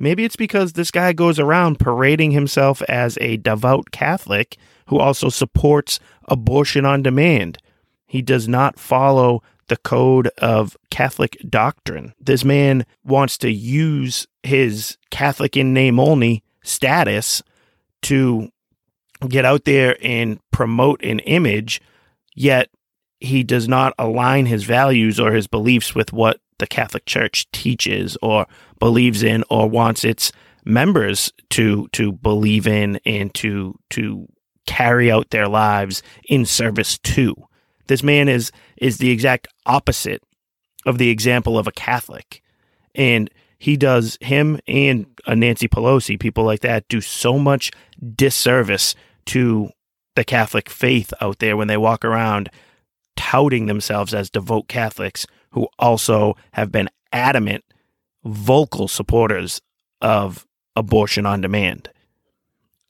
Maybe 0.00 0.24
it's 0.24 0.36
because 0.36 0.72
this 0.72 0.90
guy 0.90 1.12
goes 1.12 1.38
around 1.38 1.80
parading 1.80 2.30
himself 2.30 2.82
as 2.82 3.18
a 3.20 3.36
devout 3.36 3.90
Catholic 3.90 4.56
who 4.86 4.98
also 4.98 5.28
supports 5.28 5.98
abortion 6.28 6.84
on 6.84 7.02
demand. 7.02 7.58
He 8.06 8.22
does 8.22 8.46
not 8.48 8.78
follow 8.78 9.42
the 9.66 9.76
code 9.76 10.28
of 10.38 10.76
Catholic 10.90 11.36
doctrine. 11.48 12.14
This 12.20 12.44
man 12.44 12.86
wants 13.04 13.36
to 13.38 13.50
use 13.50 14.26
his 14.42 14.96
Catholic 15.10 15.56
in 15.56 15.74
name 15.74 16.00
only 16.00 16.42
status 16.62 17.42
to 18.02 18.50
get 19.28 19.44
out 19.44 19.64
there 19.64 19.96
and 20.00 20.38
promote 20.52 21.02
an 21.02 21.18
image, 21.20 21.82
yet 22.34 22.70
he 23.20 23.42
does 23.42 23.66
not 23.68 23.94
align 23.98 24.46
his 24.46 24.64
values 24.64 25.18
or 25.18 25.32
his 25.32 25.48
beliefs 25.48 25.94
with 25.94 26.12
what 26.12 26.40
the 26.58 26.66
Catholic 26.66 27.04
Church 27.04 27.50
teaches 27.52 28.16
or 28.22 28.46
believes 28.78 29.22
in 29.22 29.44
or 29.50 29.68
wants 29.68 30.04
its 30.04 30.32
members 30.64 31.32
to 31.50 31.88
to 31.88 32.12
believe 32.12 32.66
in 32.66 33.00
and 33.06 33.32
to 33.34 33.78
to 33.90 34.26
carry 34.66 35.10
out 35.10 35.30
their 35.30 35.48
lives 35.48 36.02
in 36.28 36.44
service 36.44 36.98
to. 36.98 37.34
This 37.86 38.02
man 38.02 38.28
is 38.28 38.52
is 38.76 38.98
the 38.98 39.10
exact 39.10 39.48
opposite 39.66 40.22
of 40.86 40.98
the 40.98 41.10
example 41.10 41.58
of 41.58 41.66
a 41.66 41.72
Catholic. 41.72 42.42
And 42.94 43.30
he 43.58 43.76
does 43.76 44.18
him 44.20 44.60
and 44.68 45.06
a 45.26 45.34
Nancy 45.34 45.68
Pelosi, 45.68 46.18
people 46.18 46.44
like 46.44 46.60
that, 46.60 46.88
do 46.88 47.00
so 47.00 47.38
much 47.38 47.70
disservice 48.14 48.94
to 49.26 49.70
the 50.14 50.24
Catholic 50.24 50.68
faith 50.68 51.12
out 51.20 51.38
there 51.38 51.56
when 51.56 51.68
they 51.68 51.76
walk 51.76 52.04
around 52.04 52.50
touting 53.16 53.66
themselves 53.66 54.14
as 54.14 54.30
devout 54.30 54.68
Catholics 54.68 55.26
who 55.50 55.68
also 55.78 56.36
have 56.52 56.70
been 56.70 56.88
adamant, 57.12 57.64
vocal 58.24 58.88
supporters 58.88 59.60
of 60.00 60.46
abortion 60.76 61.26
on 61.26 61.40
demand. 61.40 61.90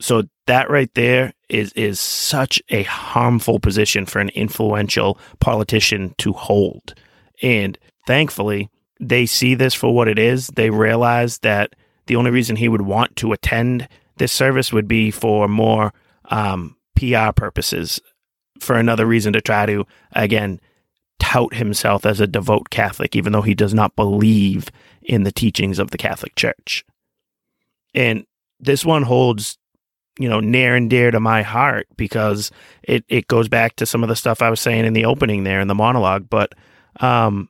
So 0.00 0.24
that 0.46 0.70
right 0.70 0.92
there 0.94 1.32
is 1.48 1.72
is 1.72 1.98
such 1.98 2.62
a 2.68 2.84
harmful 2.84 3.58
position 3.58 4.06
for 4.06 4.20
an 4.20 4.28
influential 4.30 5.18
politician 5.40 6.14
to 6.18 6.32
hold. 6.32 6.94
And 7.42 7.76
thankfully, 8.06 8.70
they 9.00 9.26
see 9.26 9.54
this 9.54 9.74
for 9.74 9.94
what 9.94 10.08
it 10.08 10.18
is. 10.18 10.48
They 10.48 10.70
realize 10.70 11.38
that 11.38 11.74
the 12.06 12.16
only 12.16 12.30
reason 12.30 12.56
he 12.56 12.68
would 12.68 12.82
want 12.82 13.16
to 13.16 13.32
attend 13.32 13.88
this 14.16 14.32
service 14.32 14.72
would 14.72 14.88
be 14.88 15.10
for 15.10 15.48
more 15.48 15.92
um, 16.26 16.76
PR 16.96 17.32
purposes 17.34 18.00
for 18.60 18.76
another 18.76 19.06
reason 19.06 19.32
to 19.32 19.40
try 19.40 19.66
to, 19.66 19.86
again, 20.12 20.60
tout 21.18 21.54
himself 21.54 22.06
as 22.06 22.20
a 22.20 22.26
devout 22.26 22.70
Catholic, 22.70 23.16
even 23.16 23.32
though 23.32 23.42
he 23.42 23.54
does 23.54 23.74
not 23.74 23.96
believe 23.96 24.70
in 25.02 25.24
the 25.24 25.32
teachings 25.32 25.78
of 25.78 25.90
the 25.90 25.98
Catholic 25.98 26.34
Church. 26.36 26.84
And 27.94 28.24
this 28.60 28.84
one 28.84 29.02
holds, 29.02 29.58
you 30.18 30.28
know, 30.28 30.40
near 30.40 30.74
and 30.74 30.90
dear 30.90 31.10
to 31.10 31.20
my 31.20 31.42
heart 31.42 31.86
because 31.96 32.50
it, 32.82 33.04
it 33.08 33.28
goes 33.28 33.48
back 33.48 33.76
to 33.76 33.86
some 33.86 34.02
of 34.02 34.08
the 34.08 34.16
stuff 34.16 34.42
I 34.42 34.50
was 34.50 34.60
saying 34.60 34.84
in 34.84 34.92
the 34.92 35.04
opening 35.04 35.44
there 35.44 35.60
in 35.60 35.68
the 35.68 35.74
monologue. 35.74 36.28
But 36.28 36.54
um, 37.00 37.48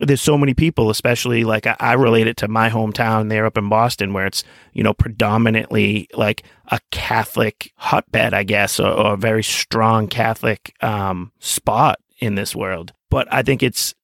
there's 0.00 0.22
so 0.22 0.38
many 0.38 0.54
people, 0.54 0.90
especially 0.90 1.44
like 1.44 1.66
I, 1.66 1.76
I, 1.80 1.92
relate 1.94 2.26
it 2.26 2.36
to 2.38 2.48
my 2.48 2.70
hometown 2.70 3.28
there 3.28 3.46
up 3.46 3.58
in 3.58 3.68
Boston, 3.68 4.12
where 4.12 4.26
it's 4.26 4.44
you 4.72 4.82
know 4.82 4.94
predominantly 4.94 6.08
like 6.14 6.44
a 6.68 6.80
Catholic 6.90 7.72
hotbed, 7.76 8.34
I 8.34 8.44
guess, 8.44 8.78
or, 8.78 8.90
or 8.90 9.14
a 9.14 9.16
very 9.16 9.42
strong 9.42 10.06
Catholic 10.06 10.74
um, 10.82 11.32
spot 11.40 11.98
in 12.20 12.34
this 12.34 12.54
world. 12.54 12.92
But 13.10 13.26
I 13.32 13.42
think 13.42 13.62
it's 13.62 13.94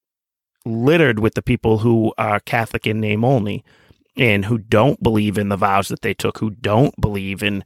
littered 0.65 1.19
with 1.19 1.35
the 1.35 1.43
people 1.43 1.79
who 1.79 2.13
are 2.17 2.41
Catholic 2.41 2.87
in 2.87 3.01
name 3.01 3.25
only, 3.25 3.65
and 4.17 4.45
who 4.45 4.59
don't 4.59 5.03
believe 5.03 5.39
in 5.39 5.49
the 5.49 5.57
vows 5.57 5.89
that 5.89 6.03
they 6.03 6.15
took, 6.15 6.39
who 6.39 6.51
don't 6.51 6.99
believe 7.01 7.43
in 7.43 7.65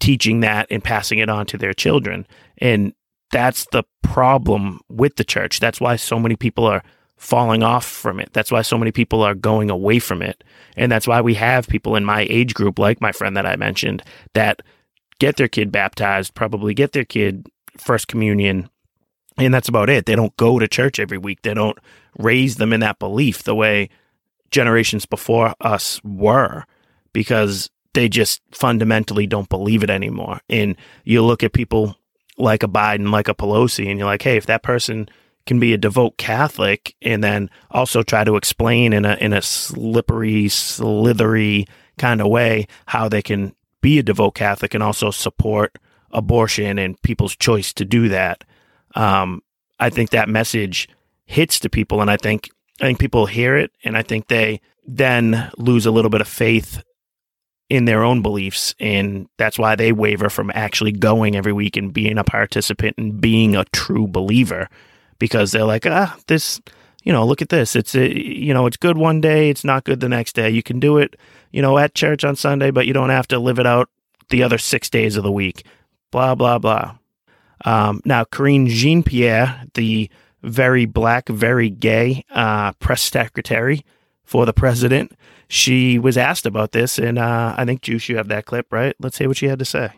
teaching 0.00 0.40
that 0.40 0.66
and 0.70 0.84
passing 0.84 1.18
it 1.18 1.28
on 1.28 1.46
to 1.46 1.56
their 1.56 1.72
children, 1.72 2.26
and 2.58 2.92
that's 3.30 3.66
the 3.72 3.84
problem 4.02 4.80
with 4.88 5.16
the 5.16 5.24
church. 5.24 5.60
That's 5.60 5.80
why 5.80 5.96
so 5.96 6.18
many 6.18 6.36
people 6.36 6.64
are 6.64 6.82
falling 7.16 7.62
off 7.62 7.84
from 7.84 8.20
it. 8.20 8.32
That's 8.32 8.52
why 8.52 8.62
so 8.62 8.78
many 8.78 8.92
people 8.92 9.22
are 9.22 9.34
going 9.34 9.70
away 9.70 9.98
from 9.98 10.22
it. 10.22 10.44
And 10.76 10.92
that's 10.92 11.06
why 11.08 11.20
we 11.20 11.34
have 11.34 11.66
people 11.66 11.96
in 11.96 12.04
my 12.04 12.26
age 12.28 12.54
group, 12.54 12.78
like 12.78 13.00
my 13.00 13.12
friend 13.12 13.36
that 13.36 13.46
I 13.46 13.56
mentioned, 13.56 14.02
that 14.34 14.62
get 15.18 15.36
their 15.36 15.48
kid 15.48 15.72
baptized, 15.72 16.34
probably 16.34 16.74
get 16.74 16.92
their 16.92 17.04
kid 17.04 17.46
first 17.78 18.06
communion. 18.08 18.68
And 19.38 19.52
that's 19.52 19.68
about 19.68 19.90
it. 19.90 20.06
They 20.06 20.14
don't 20.14 20.36
go 20.36 20.58
to 20.58 20.68
church 20.68 20.98
every 20.98 21.18
week. 21.18 21.42
They 21.42 21.54
don't 21.54 21.78
raise 22.18 22.56
them 22.56 22.72
in 22.72 22.80
that 22.80 22.98
belief 22.98 23.42
the 23.42 23.54
way 23.54 23.90
generations 24.50 25.06
before 25.06 25.54
us 25.60 26.00
were 26.04 26.64
because 27.12 27.70
they 27.94 28.08
just 28.08 28.40
fundamentally 28.52 29.26
don't 29.26 29.48
believe 29.48 29.82
it 29.82 29.90
anymore. 29.90 30.40
And 30.48 30.76
you 31.04 31.22
look 31.22 31.42
at 31.42 31.52
people 31.52 31.96
like 32.38 32.62
a 32.62 32.68
Biden, 32.68 33.10
like 33.10 33.28
a 33.28 33.34
Pelosi, 33.34 33.88
and 33.88 33.98
you're 33.98 34.06
like, 34.06 34.22
hey, 34.22 34.36
if 34.36 34.46
that 34.46 34.62
person 34.62 35.08
can 35.46 35.60
be 35.60 35.72
a 35.72 35.78
devout 35.78 36.16
Catholic 36.16 36.94
and 37.00 37.22
then 37.22 37.48
also 37.70 38.02
try 38.02 38.24
to 38.24 38.36
explain 38.36 38.92
in 38.92 39.04
a 39.04 39.14
in 39.14 39.32
a 39.32 39.40
slippery, 39.40 40.48
slithery 40.48 41.66
kind 41.98 42.20
of 42.20 42.28
way 42.28 42.66
how 42.86 43.08
they 43.08 43.22
can 43.22 43.54
be 43.80 43.98
a 43.98 44.02
devout 44.02 44.34
Catholic 44.34 44.74
and 44.74 44.82
also 44.82 45.10
support 45.10 45.78
abortion 46.10 46.78
and 46.78 47.00
people's 47.02 47.36
choice 47.36 47.72
to 47.72 47.84
do 47.84 48.08
that. 48.08 48.44
Um, 48.96 49.42
I 49.78 49.90
think 49.90 50.10
that 50.10 50.28
message 50.28 50.88
hits 51.26 51.60
to 51.60 51.70
people, 51.70 52.00
and 52.00 52.10
I 52.10 52.16
think 52.16 52.50
I 52.80 52.86
think 52.86 52.98
people 52.98 53.26
hear 53.26 53.56
it, 53.56 53.70
and 53.84 53.96
I 53.96 54.02
think 54.02 54.28
they 54.28 54.60
then 54.86 55.50
lose 55.56 55.86
a 55.86 55.90
little 55.90 56.10
bit 56.10 56.20
of 56.20 56.28
faith 56.28 56.82
in 57.68 57.84
their 57.84 58.04
own 58.04 58.22
beliefs. 58.22 58.74
And 58.78 59.28
that's 59.38 59.58
why 59.58 59.74
they 59.74 59.92
waver 59.92 60.30
from 60.30 60.52
actually 60.54 60.92
going 60.92 61.34
every 61.34 61.52
week 61.52 61.76
and 61.76 61.92
being 61.92 62.18
a 62.18 62.24
participant 62.24 62.96
and 62.96 63.20
being 63.20 63.56
a 63.56 63.64
true 63.72 64.06
believer 64.06 64.68
because 65.18 65.50
they're 65.50 65.64
like, 65.64 65.86
ah, 65.86 66.16
this, 66.28 66.60
you 67.02 67.12
know, 67.12 67.26
look 67.26 67.42
at 67.42 67.48
this. 67.48 67.74
It's, 67.74 67.94
a, 67.94 68.16
you 68.16 68.54
know, 68.54 68.66
it's 68.66 68.76
good 68.76 68.96
one 68.96 69.20
day, 69.20 69.50
it's 69.50 69.64
not 69.64 69.84
good 69.84 70.00
the 70.00 70.08
next 70.08 70.34
day. 70.34 70.50
You 70.50 70.62
can 70.62 70.78
do 70.78 70.98
it, 70.98 71.16
you 71.50 71.62
know, 71.62 71.78
at 71.78 71.94
church 71.94 72.24
on 72.24 72.36
Sunday, 72.36 72.70
but 72.70 72.86
you 72.86 72.92
don't 72.92 73.10
have 73.10 73.28
to 73.28 73.38
live 73.38 73.58
it 73.58 73.66
out 73.66 73.88
the 74.28 74.42
other 74.42 74.58
six 74.58 74.88
days 74.88 75.16
of 75.16 75.24
the 75.24 75.32
week. 75.32 75.66
Blah, 76.12 76.34
blah, 76.34 76.58
blah. 76.58 76.96
Um, 77.66 78.00
now, 78.04 78.24
Karine 78.24 78.68
Jean 78.68 79.02
Pierre, 79.02 79.64
the 79.74 80.08
very 80.42 80.86
black, 80.86 81.28
very 81.28 81.68
gay 81.68 82.24
uh, 82.30 82.72
press 82.74 83.02
secretary 83.02 83.84
for 84.24 84.46
the 84.46 84.52
president, 84.52 85.12
she 85.48 85.98
was 85.98 86.16
asked 86.16 86.46
about 86.46 86.72
this. 86.72 86.98
And 86.98 87.18
uh, 87.18 87.54
I 87.58 87.64
think, 87.64 87.82
Juice, 87.82 88.08
you 88.08 88.16
have 88.16 88.28
that 88.28 88.46
clip, 88.46 88.72
right? 88.72 88.94
Let's 89.00 89.18
hear 89.18 89.28
what 89.28 89.36
she 89.36 89.48
had 89.48 89.58
to 89.58 89.64
say. 89.64 89.90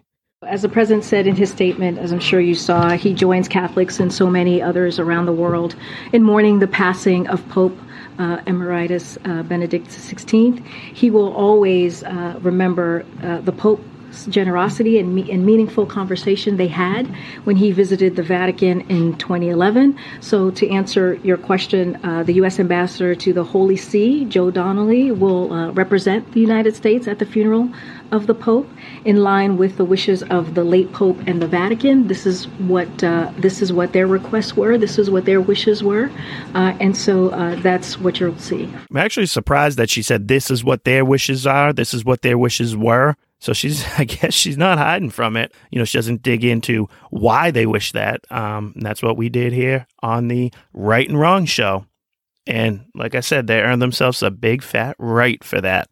As 0.47 0.63
the 0.63 0.69
president 0.69 1.05
said 1.05 1.27
in 1.27 1.35
his 1.35 1.51
statement, 1.51 1.99
as 1.99 2.13
I'm 2.13 2.21
sure 2.21 2.41
you 2.41 2.55
saw, 2.55 2.91
he 2.91 3.13
joins 3.13 3.49
Catholics 3.49 3.99
and 3.99 4.13
so 4.13 4.31
many 4.31 4.63
others 4.63 4.99
around 5.01 5.27
the 5.27 5.33
world 5.33 5.75
in 6.13 6.23
mourning 6.23 6.61
the 6.61 6.69
passing 6.69 7.27
of 7.27 7.47
Pope 7.49 7.77
uh, 8.19 8.41
Emeritus 8.47 9.19
uh, 9.25 9.43
Benedict 9.43 9.89
XVI. 9.89 10.65
He 10.65 11.11
will 11.11 11.33
always 11.33 12.05
uh, 12.05 12.39
remember 12.41 13.05
uh, 13.23 13.41
the 13.41 13.53
Pope 13.53 13.81
generosity 14.29 14.99
and, 14.99 15.15
me- 15.15 15.31
and, 15.31 15.45
meaningful 15.45 15.87
conversation 15.87 16.57
they 16.57 16.69
had 16.69 17.07
when 17.45 17.57
he 17.57 17.73
visited 17.73 18.17
the 18.17 18.23
Vatican 18.23 18.81
in 18.83 19.17
2011. 19.17 19.99
So, 20.21 20.51
to 20.51 20.69
answer 20.69 21.15
your 21.23 21.37
question, 21.37 21.99
uh, 22.05 22.23
the 22.23 22.35
U.S. 22.35 22.59
ambassador 22.61 23.15
to 23.15 23.33
the 23.33 23.45
Holy 23.45 23.77
See, 23.77 24.25
Joe 24.25 24.51
Donnelly, 24.51 25.11
will 25.13 25.53
uh, 25.53 25.71
represent 25.73 26.33
the 26.33 26.41
United 26.41 26.75
States 26.75 27.07
at 27.09 27.19
the 27.19 27.27
funeral 27.27 27.71
of 28.11 28.27
the 28.27 28.35
Pope, 28.35 28.69
in 29.05 29.23
line 29.23 29.57
with 29.59 29.77
the 29.77 29.85
wishes 29.85 30.23
of 30.25 30.55
the 30.55 30.65
late 30.65 30.93
Pope 30.93 31.19
and 31.27 31.43
the 31.43 31.47
Vatican. 31.47 32.09
This 32.09 32.27
is 32.27 32.45
what 32.59 33.05
uh, 33.05 33.31
this 33.37 33.61
is 33.61 33.73
what 33.73 33.93
their 33.93 34.07
requests 34.07 34.57
were. 34.57 34.79
This 34.79 34.99
is 34.99 35.11
what 35.11 35.25
their 35.25 35.41
wishes 35.41 35.83
were, 35.83 36.11
uh, 36.55 36.75
and 36.81 36.97
so 36.97 37.31
uh, 37.31 37.57
that's 37.57 37.99
what 37.99 38.21
you'll 38.21 38.39
see. 38.39 38.71
I'm 38.91 38.97
actually 38.97 39.27
surprised 39.27 39.79
that 39.79 39.91
she 39.91 40.03
said 40.03 40.29
this 40.29 40.51
is 40.51 40.65
what 40.65 40.85
their 40.85 41.05
wishes 41.05 41.47
are. 41.47 41.73
This 41.73 41.93
is 41.93 42.05
what 42.05 42.23
their 42.23 42.39
wishes 42.39 42.77
were. 42.77 43.17
So 43.39 43.53
she's, 43.53 43.85
I 43.99 44.05
guess, 44.05 44.35
she's 44.35 44.59
not 44.59 44.79
hiding 44.79 45.11
from 45.11 45.37
it. 45.37 45.53
You 45.71 45.79
know, 45.79 45.85
she 45.85 45.99
doesn't 45.99 46.23
dig 46.23 46.45
into 46.45 46.89
why 47.11 47.51
they 47.51 47.67
wish 47.67 47.93
that. 47.93 48.21
Um, 48.31 48.75
that's 48.77 49.03
what 49.03 49.17
we 49.17 49.29
did 49.29 49.53
here 49.53 49.87
on 50.03 50.29
the 50.29 50.53
Right 50.73 51.09
and 51.09 51.19
Wrong 51.19 51.45
show. 51.45 51.87
And 52.47 52.87
like 52.95 53.15
I 53.15 53.21
said, 53.21 53.47
they 53.47 53.61
earned 53.61 53.83
themselves 53.83 54.23
a 54.23 54.31
big 54.31 54.63
fat 54.63 54.97
right 54.99 55.43
for 55.45 55.61
that. 55.61 55.89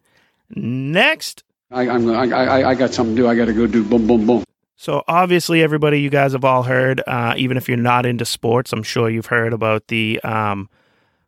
Next. 0.49 1.43
I, 1.69 1.87
I'm, 1.87 2.09
I, 2.09 2.29
I, 2.31 2.69
I 2.69 2.75
got 2.75 2.93
something 2.93 3.15
to 3.15 3.21
do. 3.21 3.27
I 3.27 3.35
got 3.35 3.45
to 3.45 3.53
go 3.53 3.67
do 3.67 3.83
boom, 3.83 4.07
boom, 4.07 4.25
boom. 4.25 4.43
So 4.75 5.03
obviously, 5.07 5.63
everybody, 5.63 6.01
you 6.01 6.09
guys 6.09 6.33
have 6.33 6.45
all 6.45 6.63
heard, 6.63 7.01
uh, 7.07 7.33
even 7.35 7.57
if 7.57 7.67
you're 7.67 7.77
not 7.77 8.05
into 8.05 8.25
sports, 8.25 8.71
I'm 8.71 8.83
sure 8.83 9.09
you've 9.09 9.25
heard 9.25 9.51
about 9.51 9.87
the 9.87 10.19
um, 10.23 10.69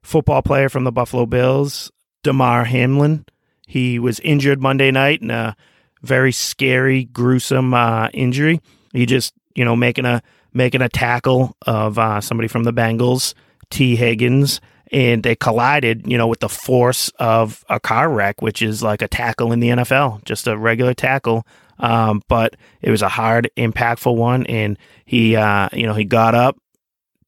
football 0.03 0.41
player 0.41 0.69
from 0.69 0.83
the 0.83 0.91
Buffalo 0.91 1.25
Bills, 1.25 1.91
Damar 2.23 2.63
Hamlin. 2.65 3.25
He 3.67 3.99
was 3.99 4.19
injured 4.19 4.61
Monday 4.61 4.91
night 4.91 5.21
in 5.21 5.31
a 5.31 5.55
very 6.01 6.31
scary, 6.31 7.05
gruesome 7.05 7.73
uh, 7.73 8.09
injury. 8.13 8.61
He 8.93 9.05
just, 9.05 9.33
you 9.55 9.65
know, 9.65 9.75
making 9.75 10.05
a 10.05 10.21
making 10.53 10.81
a 10.81 10.89
tackle 10.89 11.55
of 11.65 11.99
uh, 11.99 12.21
somebody 12.21 12.47
from 12.47 12.63
the 12.63 12.73
Bengals, 12.73 13.33
Tee 13.69 13.95
Higgins, 13.95 14.61
and 14.91 15.21
they 15.23 15.35
collided, 15.35 16.07
you 16.07 16.17
know, 16.17 16.27
with 16.27 16.39
the 16.39 16.49
force 16.49 17.09
of 17.19 17.63
a 17.69 17.79
car 17.79 18.09
wreck, 18.09 18.41
which 18.41 18.61
is 18.61 18.81
like 18.81 19.01
a 19.01 19.07
tackle 19.07 19.51
in 19.51 19.59
the 19.59 19.69
NFL, 19.69 20.23
just 20.25 20.47
a 20.47 20.57
regular 20.57 20.93
tackle. 20.93 21.45
Um, 21.77 22.21
but 22.27 22.55
it 22.81 22.91
was 22.91 23.01
a 23.01 23.09
hard, 23.09 23.49
impactful 23.55 24.13
one, 24.13 24.45
and 24.47 24.77
he, 25.05 25.35
uh, 25.35 25.69
you 25.71 25.85
know, 25.85 25.93
he 25.93 26.03
got 26.03 26.35
up, 26.35 26.57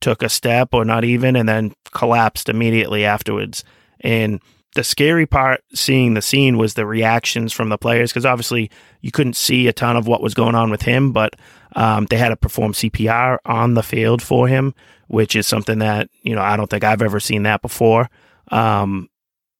took 0.01 0.23
a 0.23 0.29
step, 0.29 0.69
or 0.73 0.83
not 0.83 1.05
even, 1.05 1.35
and 1.35 1.47
then 1.47 1.73
collapsed 1.91 2.49
immediately 2.49 3.05
afterwards. 3.05 3.63
And 4.01 4.41
the 4.75 4.83
scary 4.83 5.25
part 5.25 5.63
seeing 5.73 6.13
the 6.13 6.21
scene 6.21 6.57
was 6.57 6.75
the 6.75 6.85
reactions 6.85 7.51
from 7.51 7.69
the 7.69 7.77
players 7.77 8.11
because 8.11 8.25
obviously 8.25 8.71
you 9.01 9.11
couldn't 9.11 9.35
see 9.35 9.67
a 9.67 9.73
ton 9.73 9.97
of 9.97 10.07
what 10.07 10.21
was 10.21 10.33
going 10.33 10.55
on 10.55 10.69
with 10.69 10.83
him, 10.83 11.11
but 11.11 11.35
um, 11.75 12.05
they 12.09 12.17
had 12.17 12.29
to 12.29 12.35
perform 12.35 12.73
CPR 12.73 13.39
on 13.45 13.73
the 13.73 13.83
field 13.83 14.21
for 14.21 14.47
him, 14.47 14.73
which 15.07 15.35
is 15.35 15.47
something 15.47 15.79
that 15.79 16.09
you 16.21 16.35
know 16.35 16.41
I 16.41 16.57
don't 16.57 16.69
think 16.69 16.83
I've 16.83 17.01
ever 17.01 17.19
seen 17.19 17.43
that 17.43 17.61
before. 17.61 18.09
Um, 18.49 19.09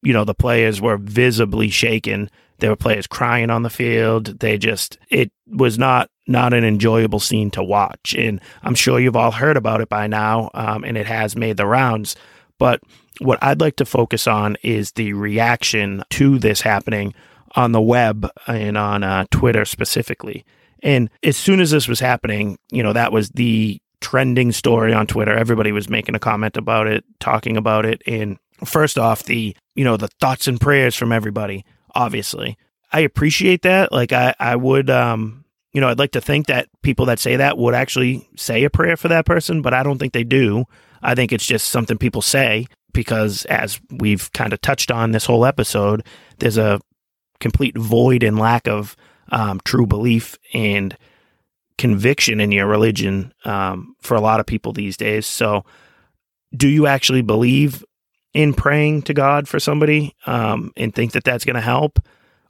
you 0.02 0.13
know, 0.13 0.24
the 0.24 0.34
players 0.34 0.82
were 0.82 0.97
visibly 0.97 1.69
shaken. 1.69 2.30
There 2.60 2.69
were 2.69 2.76
players 2.76 3.08
crying 3.08 3.50
on 3.50 3.63
the 3.63 3.69
field. 3.69 4.39
They 4.39 4.58
just 4.58 4.97
it 5.10 5.32
was 5.47 5.78
not 5.78 6.10
not 6.28 6.54
an 6.54 6.63
enjoyable 6.63 7.19
scene 7.19 7.52
to 7.52 7.63
watch, 7.63 8.15
and 8.17 8.39
I'm 8.63 8.76
sure 8.76 9.00
you've 9.00 9.15
all 9.15 9.32
heard 9.32 9.58
about 9.58 9.82
it 9.82 9.89
by 9.89 10.08
now, 10.08 10.52
um, 10.54 10.84
and 10.84 10.97
it 10.97 11.08
has 11.08 11.36
made 11.36 11.58
the 11.58 11.65
rounds. 11.65 12.15
But 12.58 12.82
what 13.19 13.39
I'd 13.41 13.62
like 13.62 13.76
to 13.78 13.86
focus 13.86 14.28
on 14.28 14.58
is 14.63 14.93
the 14.93 15.13
reaction 15.13 16.04
to 16.12 16.39
this 16.39 16.62
happening 16.62 17.13
on 17.56 17.71
the 17.71 17.82
web 17.82 18.30
and 18.47 18.78
on 18.78 19.04
uh, 19.04 19.26
Twitter 19.32 19.65
specifically. 19.65 20.45
And 20.82 21.10
as 21.24 21.38
soon 21.38 21.60
as 21.60 21.71
this 21.71 21.88
was 21.88 22.00
happening, 22.00 22.58
you 22.71 22.82
know, 22.82 22.93
that 22.93 23.12
was 23.12 23.30
the 23.30 23.82
trending 24.00 24.52
story 24.52 24.93
on 24.93 25.06
Twitter. 25.08 25.36
Everybody 25.36 25.71
was 25.71 25.89
making 25.89 26.15
a 26.15 26.19
comment 26.19 26.58
about 26.58 26.88
it, 26.88 27.04
talking 27.19 27.58
about 27.58 27.86
it. 27.86 28.02
And 28.08 28.38
first 28.65 28.97
off, 28.97 29.24
the, 29.24 29.56
you 29.76 29.84
know, 29.84 29.97
the 29.97 30.08
thoughts 30.08 30.47
and 30.47 30.60
prayers 30.60 30.95
from 30.95 31.12
everybody, 31.12 31.65
obviously. 31.93 32.58
I 32.91 33.02
appreciate 33.02 33.62
that. 33.62 33.91
Like 33.91 34.12
I, 34.12 34.34
I 34.39 34.56
would, 34.56 34.89
um, 34.89 35.45
you 35.71 35.80
know, 35.80 35.88
I'd 35.88 36.00
like 36.00 36.12
to 36.12 36.21
think 36.21 36.47
that 36.47 36.67
people 36.82 37.06
that 37.06 37.19
say 37.19 37.36
that 37.36 37.58
would 37.58 37.74
actually 37.74 38.28
say 38.36 38.63
a 38.63 38.69
prayer 38.69 38.97
for 38.97 39.08
that 39.08 39.26
person, 39.26 39.62
but 39.62 39.74
I 39.74 39.84
don't 39.84 40.00
think 40.00 40.13
they 40.13 40.24
do. 40.24 40.65
I 41.02 41.15
think 41.15 41.32
it's 41.32 41.45
just 41.45 41.69
something 41.69 41.97
people 41.97 42.21
say 42.21 42.67
because, 42.93 43.45
as 43.45 43.80
we've 43.89 44.32
kind 44.34 44.54
of 44.54 44.62
touched 44.62 44.91
on 44.91 45.12
this 45.12 45.25
whole 45.25 45.45
episode, 45.45 46.06
there's 46.39 46.58
a 46.58 46.80
complete 47.39 47.77
void 47.77 48.23
and 48.23 48.39
lack 48.39 48.67
of 48.67 48.95
um, 49.32 49.60
true 49.63 49.86
belief 49.86 50.38
and 50.54 50.97
conviction 51.77 52.39
in 52.39 52.51
your 52.51 52.67
religion 52.67 53.34
um, 53.45 53.95
for 54.01 54.15
a 54.15 54.21
lot 54.21 54.39
of 54.39 54.45
people 54.45 54.73
these 54.73 54.97
days. 54.97 55.25
So, 55.25 55.65
do 56.56 56.67
you 56.67 56.88
actually 56.88 57.21
believe 57.21 57.84
in 58.34 58.54
praying 58.54 59.01
to 59.04 59.13
God 59.13 59.47
for 59.47 59.60
somebody 59.60 60.15
um, 60.25 60.71
and 60.77 60.93
think 60.93 61.13
that 61.13 61.23
that's 61.23 61.45
going 61.45 61.56
to 61.56 61.62
help? 61.62 61.99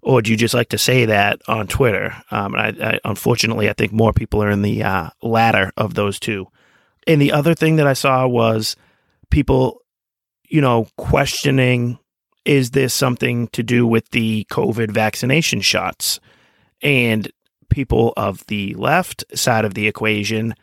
Or 0.04 0.22
do 0.22 0.32
you 0.32 0.38
just 0.38 0.56
like 0.56 0.70
to 0.70 0.80
say 0.80 1.06
that 1.06 1.42
on 1.48 1.68
Twitter? 1.68 2.16
Um, 2.32 2.56
and 2.56 2.84
I, 2.84 2.92
I, 2.94 3.00
unfortunately, 3.06 3.70
I 3.70 3.74
think 3.74 3.92
more 3.92 4.14
people 4.14 4.42
are 4.42 4.50
in 4.50 4.64
the 4.64 4.84
uh, 4.84 5.10
latter 5.22 5.72
of 5.78 5.94
those 5.94 6.20
two. 6.20 6.48
And 7.08 7.22
the 7.22 7.32
other 7.32 7.54
thing 7.54 7.76
that 7.76 7.88
I 7.88 7.94
saw 7.94 8.28
was 8.28 8.76
people, 9.30 9.81
you 10.52 10.62
know, 10.62 10.88
questioning 10.98 11.98
is 12.44 12.72
this 12.72 12.94
something 12.94 13.48
to 13.50 13.64
do 13.64 13.88
with 13.88 14.10
the 14.10 14.46
COVID 14.52 14.92
vaccination 14.92 15.62
shots? 15.62 16.20
And 16.82 17.32
people 17.70 18.14
of 18.18 18.46
the 18.48 18.74
left 18.76 19.24
side 19.34 19.64
of 19.64 19.76
the 19.76 19.88
equation 19.88 20.54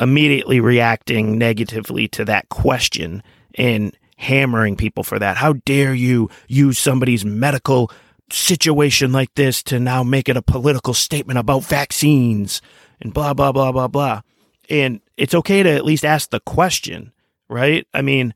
immediately 0.00 0.60
reacting 0.60 1.36
negatively 1.36 2.08
to 2.08 2.24
that 2.24 2.48
question 2.48 3.22
and 3.56 3.94
hammering 4.16 4.76
people 4.76 5.02
for 5.02 5.18
that. 5.18 5.36
How 5.36 5.54
dare 5.64 5.92
you 5.92 6.30
use 6.46 6.78
somebody's 6.78 7.24
medical 7.24 7.90
situation 8.30 9.12
like 9.12 9.34
this 9.34 9.62
to 9.64 9.78
now 9.78 10.02
make 10.02 10.28
it 10.28 10.36
a 10.36 10.42
political 10.42 10.94
statement 10.94 11.38
about 11.38 11.64
vaccines 11.64 12.62
and 13.00 13.12
blah, 13.12 13.34
blah, 13.34 13.52
blah, 13.52 13.72
blah, 13.72 13.88
blah. 13.88 14.22
And 14.70 15.00
it's 15.16 15.34
okay 15.34 15.62
to 15.62 15.70
at 15.70 15.84
least 15.84 16.04
ask 16.04 16.30
the 16.30 16.40
question, 16.40 17.12
right? 17.48 17.86
I 17.92 18.02
mean, 18.02 18.34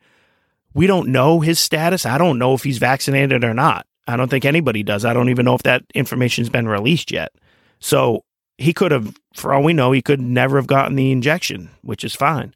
we 0.75 0.87
don't 0.87 1.09
know 1.09 1.41
his 1.41 1.59
status. 1.59 2.07
I 2.07 2.19
don't 2.19 2.39
know 2.39 2.55
if 2.55 2.63
he's 2.63 2.79
vaccinated 2.79 3.45
or 3.45 3.55
not. 3.55 3.87
I 4.07 4.17
don't 4.17 4.29
think 4.29 4.45
anybody 4.45 4.83
does. 4.83 5.05
I 5.05 5.13
don't 5.13 5.29
even 5.29 5.45
know 5.45 5.55
if 5.55 5.63
that 5.63 5.85
information's 5.95 6.49
been 6.49 6.67
released 6.69 7.11
yet. 7.11 7.33
So 7.79 8.25
he 8.59 8.73
could 8.73 8.91
have, 8.91 9.17
for 9.35 9.53
all 9.53 9.63
we 9.63 9.73
know, 9.73 9.93
he 9.93 10.03
could 10.03 10.21
never 10.21 10.57
have 10.57 10.67
gotten 10.67 10.97
the 10.97 11.13
injection, 11.13 11.71
which 11.83 12.05
is 12.05 12.15
fine. 12.15 12.55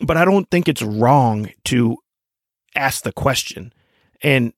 But 0.00 0.16
I 0.16 0.24
don't 0.24 0.50
think 0.50 0.68
it's 0.68 0.82
wrong 0.82 1.50
to 1.64 1.96
ask 2.74 3.02
the 3.02 3.12
question. 3.12 3.72
And 4.22 4.52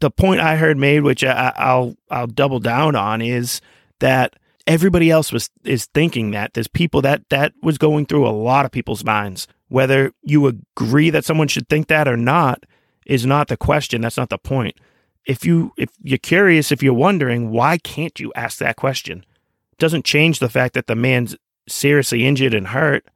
the 0.00 0.10
point 0.10 0.40
I 0.40 0.56
heard 0.56 0.76
made, 0.76 1.00
which 1.00 1.24
I, 1.24 1.52
I'll 1.56 1.96
I'll 2.10 2.26
double 2.26 2.58
down 2.60 2.96
on, 2.96 3.22
is 3.22 3.60
that 4.00 4.34
everybody 4.66 5.10
else 5.10 5.32
was 5.32 5.48
is 5.64 5.86
thinking 5.86 6.32
that 6.32 6.54
there's 6.54 6.68
people 6.68 7.00
that 7.02 7.28
that 7.30 7.52
was 7.62 7.78
going 7.78 8.06
through 8.06 8.26
a 8.26 8.30
lot 8.30 8.64
of 8.64 8.72
people's 8.72 9.04
minds 9.04 9.46
whether 9.68 10.12
you 10.22 10.46
agree 10.46 11.10
that 11.10 11.24
someone 11.24 11.48
should 11.48 11.68
think 11.68 11.88
that 11.88 12.08
or 12.08 12.16
not 12.16 12.64
is 13.06 13.26
not 13.26 13.48
the 13.48 13.56
question. 13.56 14.00
That's 14.00 14.16
not 14.16 14.30
the 14.30 14.38
point. 14.38 14.76
If 15.26 15.44
you 15.44 15.72
if 15.76 15.90
you're 16.02 16.18
curious 16.18 16.70
if 16.70 16.82
you're 16.82 16.94
wondering 16.94 17.50
why 17.50 17.78
can't 17.78 18.18
you 18.20 18.32
ask 18.34 18.58
that 18.58 18.76
question? 18.76 19.24
It 19.72 19.78
doesn't 19.78 20.04
change 20.04 20.38
the 20.38 20.50
fact 20.50 20.74
that 20.74 20.86
the 20.86 20.94
man's 20.94 21.36
seriously 21.66 22.26
injured 22.26 22.54
and 22.54 22.68
hurt 22.68 23.06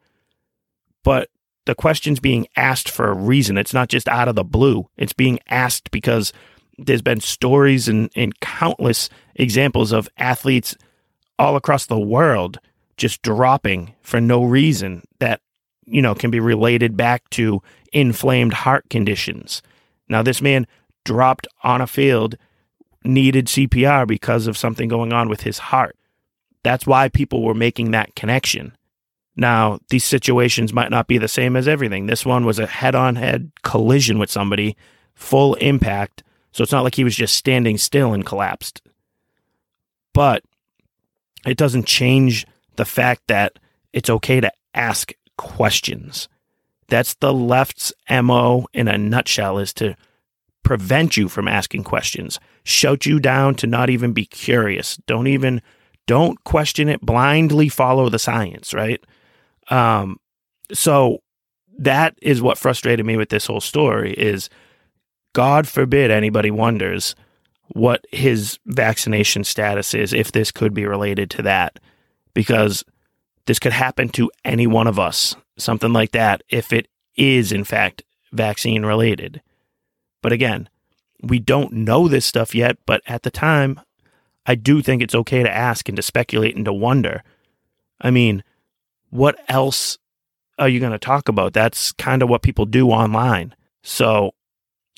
but 1.04 1.30
the 1.66 1.74
question's 1.74 2.20
being 2.20 2.46
asked 2.56 2.90
for 2.90 3.08
a 3.08 3.14
reason. 3.14 3.58
It's 3.58 3.74
not 3.74 3.88
just 3.88 4.08
out 4.08 4.28
of 4.28 4.34
the 4.34 4.44
blue. 4.44 4.88
It's 4.96 5.12
being 5.12 5.38
asked 5.48 5.90
because 5.90 6.32
there's 6.78 7.02
been 7.02 7.20
stories 7.20 7.88
and, 7.88 8.10
and 8.16 8.38
countless 8.40 9.10
examples 9.34 9.92
of 9.92 10.08
athletes 10.16 10.76
all 11.38 11.56
across 11.56 11.86
the 11.86 11.98
world 11.98 12.58
just 12.96 13.22
dropping 13.22 13.94
for 14.02 14.20
no 14.20 14.44
reason 14.44 15.02
that 15.18 15.40
you 15.90 16.02
know 16.02 16.14
can 16.14 16.30
be 16.30 16.40
related 16.40 16.96
back 16.96 17.28
to 17.30 17.62
inflamed 17.92 18.52
heart 18.52 18.88
conditions. 18.90 19.62
Now 20.08 20.22
this 20.22 20.40
man 20.42 20.66
dropped 21.04 21.46
on 21.62 21.80
a 21.80 21.86
field 21.86 22.36
needed 23.04 23.46
CPR 23.46 24.06
because 24.06 24.46
of 24.46 24.58
something 24.58 24.88
going 24.88 25.12
on 25.12 25.28
with 25.28 25.42
his 25.42 25.58
heart. 25.58 25.96
That's 26.62 26.86
why 26.86 27.08
people 27.08 27.42
were 27.42 27.54
making 27.54 27.92
that 27.92 28.14
connection. 28.14 28.76
Now, 29.36 29.78
these 29.88 30.04
situations 30.04 30.72
might 30.72 30.90
not 30.90 31.06
be 31.06 31.16
the 31.16 31.28
same 31.28 31.54
as 31.54 31.68
everything. 31.68 32.06
This 32.06 32.26
one 32.26 32.44
was 32.44 32.58
a 32.58 32.66
head 32.66 32.94
on 32.96 33.14
head 33.14 33.52
collision 33.62 34.18
with 34.18 34.30
somebody, 34.30 34.76
full 35.14 35.54
impact. 35.54 36.24
So 36.52 36.62
it's 36.62 36.72
not 36.72 36.82
like 36.82 36.96
he 36.96 37.04
was 37.04 37.14
just 37.14 37.36
standing 37.36 37.78
still 37.78 38.12
and 38.12 38.26
collapsed. 38.26 38.82
But 40.12 40.42
it 41.46 41.56
doesn't 41.56 41.86
change 41.86 42.46
the 42.74 42.84
fact 42.84 43.22
that 43.28 43.60
it's 43.92 44.10
okay 44.10 44.40
to 44.40 44.50
ask 44.74 45.12
questions. 45.38 46.28
That's 46.88 47.14
the 47.14 47.32
left's 47.32 47.92
MO 48.10 48.66
in 48.74 48.88
a 48.88 48.98
nutshell 48.98 49.58
is 49.58 49.72
to 49.74 49.96
prevent 50.62 51.16
you 51.16 51.28
from 51.28 51.48
asking 51.48 51.84
questions, 51.84 52.38
shout 52.64 53.06
you 53.06 53.18
down 53.18 53.54
to 53.54 53.66
not 53.66 53.88
even 53.88 54.12
be 54.12 54.26
curious. 54.26 54.98
Don't 55.06 55.26
even 55.26 55.62
don't 56.06 56.42
question 56.44 56.88
it, 56.88 57.00
blindly 57.00 57.70
follow 57.70 58.10
the 58.10 58.18
science, 58.18 58.74
right? 58.74 59.02
Um 59.70 60.18
so 60.72 61.22
that 61.78 62.18
is 62.20 62.42
what 62.42 62.58
frustrated 62.58 63.06
me 63.06 63.16
with 63.16 63.30
this 63.30 63.46
whole 63.46 63.60
story 63.60 64.12
is 64.12 64.50
God 65.32 65.66
forbid 65.66 66.10
anybody 66.10 66.50
wonders 66.50 67.14
what 67.68 68.04
his 68.12 68.58
vaccination 68.66 69.44
status 69.44 69.94
is 69.94 70.12
if 70.12 70.32
this 70.32 70.50
could 70.50 70.74
be 70.74 70.86
related 70.86 71.30
to 71.30 71.42
that 71.42 71.78
because 72.34 72.84
this 73.48 73.58
could 73.58 73.72
happen 73.72 74.10
to 74.10 74.30
any 74.44 74.66
one 74.66 74.86
of 74.86 74.98
us 74.98 75.34
something 75.56 75.92
like 75.92 76.12
that 76.12 76.42
if 76.50 76.70
it 76.70 76.86
is 77.16 77.50
in 77.50 77.64
fact 77.64 78.02
vaccine 78.30 78.84
related. 78.84 79.42
But 80.22 80.32
again 80.32 80.68
we 81.22 81.38
don't 81.38 81.72
know 81.72 82.06
this 82.06 82.26
stuff 82.26 82.54
yet 82.54 82.76
but 82.86 83.02
at 83.08 83.24
the 83.24 83.30
time 83.30 83.80
i 84.46 84.54
do 84.54 84.80
think 84.80 85.02
it's 85.02 85.16
okay 85.16 85.42
to 85.42 85.50
ask 85.50 85.88
and 85.88 85.96
to 85.96 86.02
speculate 86.02 86.54
and 86.54 86.64
to 86.66 86.72
wonder. 86.72 87.24
I 88.00 88.10
mean 88.10 88.44
what 89.10 89.38
else 89.48 89.98
are 90.58 90.68
you 90.68 90.80
going 90.80 90.92
to 90.92 90.98
talk 90.98 91.28
about? 91.28 91.52
That's 91.54 91.92
kind 91.92 92.22
of 92.22 92.28
what 92.28 92.42
people 92.42 92.66
do 92.66 92.90
online. 92.90 93.54
So 93.82 94.34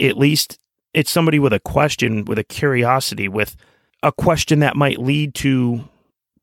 at 0.01 0.17
least 0.17 0.59
it's 0.95 1.11
somebody 1.11 1.39
with 1.39 1.53
a 1.53 1.61
question, 1.61 2.25
with 2.25 2.39
a 2.39 2.45
curiosity, 2.45 3.29
with 3.29 3.57
a 4.03 4.11
question 4.11 4.61
that 4.61 4.75
might 4.75 4.99
lead 4.99 5.35
to 5.37 5.89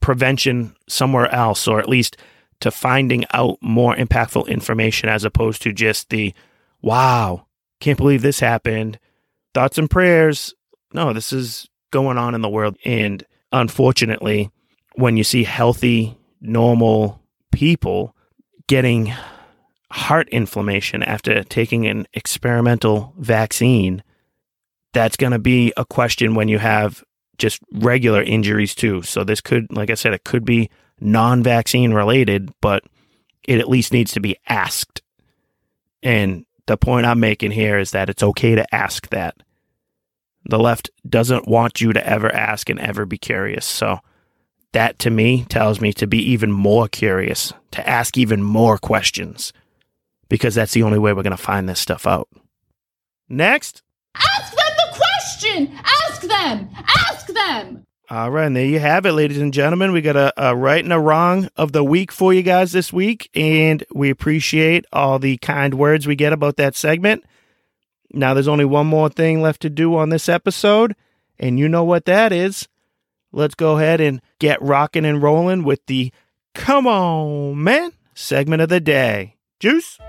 prevention 0.01 0.75
somewhere 0.87 1.33
else, 1.33 1.67
or 1.67 1.79
at 1.79 1.89
least 1.89 2.17
to 2.59 2.71
finding 2.71 3.25
out 3.33 3.57
more 3.61 3.95
impactful 3.95 4.47
information 4.47 5.09
as 5.09 5.23
opposed 5.23 5.61
to 5.61 5.73
just 5.73 6.09
the, 6.09 6.33
wow, 6.81 7.45
can't 7.79 7.97
believe 7.97 8.21
this 8.21 8.39
happened. 8.39 8.99
Thoughts 9.53 9.77
and 9.77 9.89
prayers. 9.89 10.53
No, 10.93 11.13
this 11.13 11.31
is 11.31 11.67
going 11.91 12.17
on 12.17 12.35
in 12.35 12.41
the 12.41 12.49
world. 12.49 12.77
And 12.85 13.23
unfortunately, 13.51 14.49
when 14.95 15.17
you 15.17 15.23
see 15.23 15.43
healthy, 15.43 16.17
normal 16.41 17.21
people 17.51 18.15
getting 18.67 19.13
heart 19.91 20.27
inflammation 20.29 21.03
after 21.03 21.43
taking 21.43 21.87
an 21.87 22.07
experimental 22.13 23.13
vaccine, 23.17 24.03
that's 24.93 25.17
going 25.17 25.31
to 25.31 25.39
be 25.39 25.71
a 25.77 25.85
question 25.85 26.35
when 26.35 26.47
you 26.47 26.59
have 26.59 27.03
just 27.37 27.61
regular 27.71 28.21
injuries 28.21 28.75
too. 28.75 29.01
So 29.01 29.23
this 29.23 29.41
could, 29.41 29.67
like 29.75 29.89
I 29.89 29.95
said, 29.95 30.13
it 30.13 30.23
could 30.23 30.45
be 30.45 30.69
non-vaccine 30.99 31.93
related, 31.93 32.51
but 32.61 32.83
it 33.47 33.59
at 33.59 33.69
least 33.69 33.93
needs 33.93 34.11
to 34.13 34.19
be 34.19 34.35
asked. 34.47 35.01
And 36.03 36.45
the 36.65 36.77
point 36.77 37.05
I'm 37.05 37.19
making 37.19 37.51
here 37.51 37.77
is 37.77 37.91
that 37.91 38.09
it's 38.09 38.23
okay 38.23 38.55
to 38.55 38.75
ask 38.75 39.09
that. 39.09 39.35
The 40.49 40.59
left 40.59 40.89
doesn't 41.07 41.47
want 41.47 41.81
you 41.81 41.93
to 41.93 42.07
ever 42.07 42.33
ask 42.33 42.69
and 42.69 42.79
ever 42.79 43.05
be 43.05 43.17
curious. 43.17 43.65
So 43.65 43.99
that 44.73 44.99
to 44.99 45.09
me 45.09 45.45
tells 45.45 45.81
me 45.81 45.93
to 45.93 46.07
be 46.07 46.19
even 46.31 46.51
more 46.51 46.87
curious, 46.87 47.53
to 47.71 47.87
ask 47.87 48.17
even 48.17 48.43
more 48.43 48.77
questions, 48.77 49.53
because 50.29 50.55
that's 50.55 50.73
the 50.73 50.83
only 50.83 50.99
way 50.99 51.13
we're 51.13 51.23
going 51.23 51.31
to 51.31 51.37
find 51.37 51.67
this 51.67 51.79
stuff 51.79 52.05
out. 52.05 52.29
Next. 53.29 53.81
Ask 54.15 54.55
them 54.55 54.73
the 54.77 54.97
question! 54.97 55.77
Ask 55.83 55.96
them! 56.21 56.69
Ask 56.75 57.27
them! 57.27 57.85
All 58.09 58.31
right, 58.31 58.45
and 58.45 58.55
there 58.55 58.65
you 58.65 58.79
have 58.79 59.05
it, 59.05 59.11
ladies 59.11 59.39
and 59.39 59.53
gentlemen. 59.53 59.91
We 59.91 60.01
got 60.01 60.15
a, 60.15 60.33
a 60.37 60.55
right 60.55 60.81
and 60.81 60.93
a 60.93 60.99
wrong 60.99 61.49
of 61.57 61.73
the 61.73 61.83
week 61.83 62.11
for 62.11 62.33
you 62.33 62.41
guys 62.41 62.71
this 62.71 62.93
week, 62.93 63.29
and 63.35 63.83
we 63.93 64.09
appreciate 64.09 64.85
all 64.93 65.19
the 65.19 65.35
kind 65.37 65.73
words 65.73 66.07
we 66.07 66.15
get 66.15 66.31
about 66.31 66.55
that 66.55 66.77
segment. 66.77 67.25
Now, 68.13 68.33
there's 68.33 68.47
only 68.47 68.63
one 68.63 68.87
more 68.87 69.09
thing 69.09 69.41
left 69.41 69.61
to 69.63 69.69
do 69.69 69.97
on 69.97 70.09
this 70.09 70.29
episode, 70.29 70.95
and 71.37 71.59
you 71.59 71.67
know 71.67 71.83
what 71.83 72.05
that 72.05 72.31
is. 72.31 72.69
Let's 73.33 73.55
go 73.55 73.77
ahead 73.77 73.99
and 73.99 74.21
get 74.39 74.61
rocking 74.61 75.03
and 75.03 75.21
rolling 75.21 75.63
with 75.63 75.85
the 75.87 76.13
Come 76.53 76.87
On 76.87 77.61
Man 77.61 77.91
segment 78.13 78.61
of 78.61 78.69
the 78.69 78.79
day. 78.79 79.35
Juice? 79.59 79.99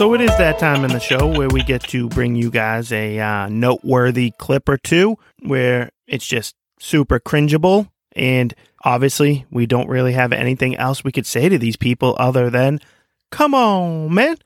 So 0.00 0.14
it 0.14 0.22
is 0.22 0.34
that 0.38 0.58
time 0.58 0.82
in 0.82 0.92
the 0.92 0.98
show 0.98 1.26
where 1.26 1.50
we 1.50 1.62
get 1.62 1.82
to 1.88 2.08
bring 2.08 2.34
you 2.34 2.50
guys 2.50 2.90
a 2.90 3.20
uh, 3.20 3.48
noteworthy 3.50 4.30
clip 4.38 4.66
or 4.66 4.78
two 4.78 5.18
where 5.40 5.90
it's 6.06 6.26
just 6.26 6.56
super 6.78 7.20
cringeable. 7.20 7.90
And 8.16 8.54
obviously, 8.82 9.44
we 9.50 9.66
don't 9.66 9.90
really 9.90 10.14
have 10.14 10.32
anything 10.32 10.74
else 10.74 11.04
we 11.04 11.12
could 11.12 11.26
say 11.26 11.50
to 11.50 11.58
these 11.58 11.76
people 11.76 12.16
other 12.18 12.48
than, 12.48 12.80
come 13.30 13.54
on, 13.54 14.14
man, 14.14 14.38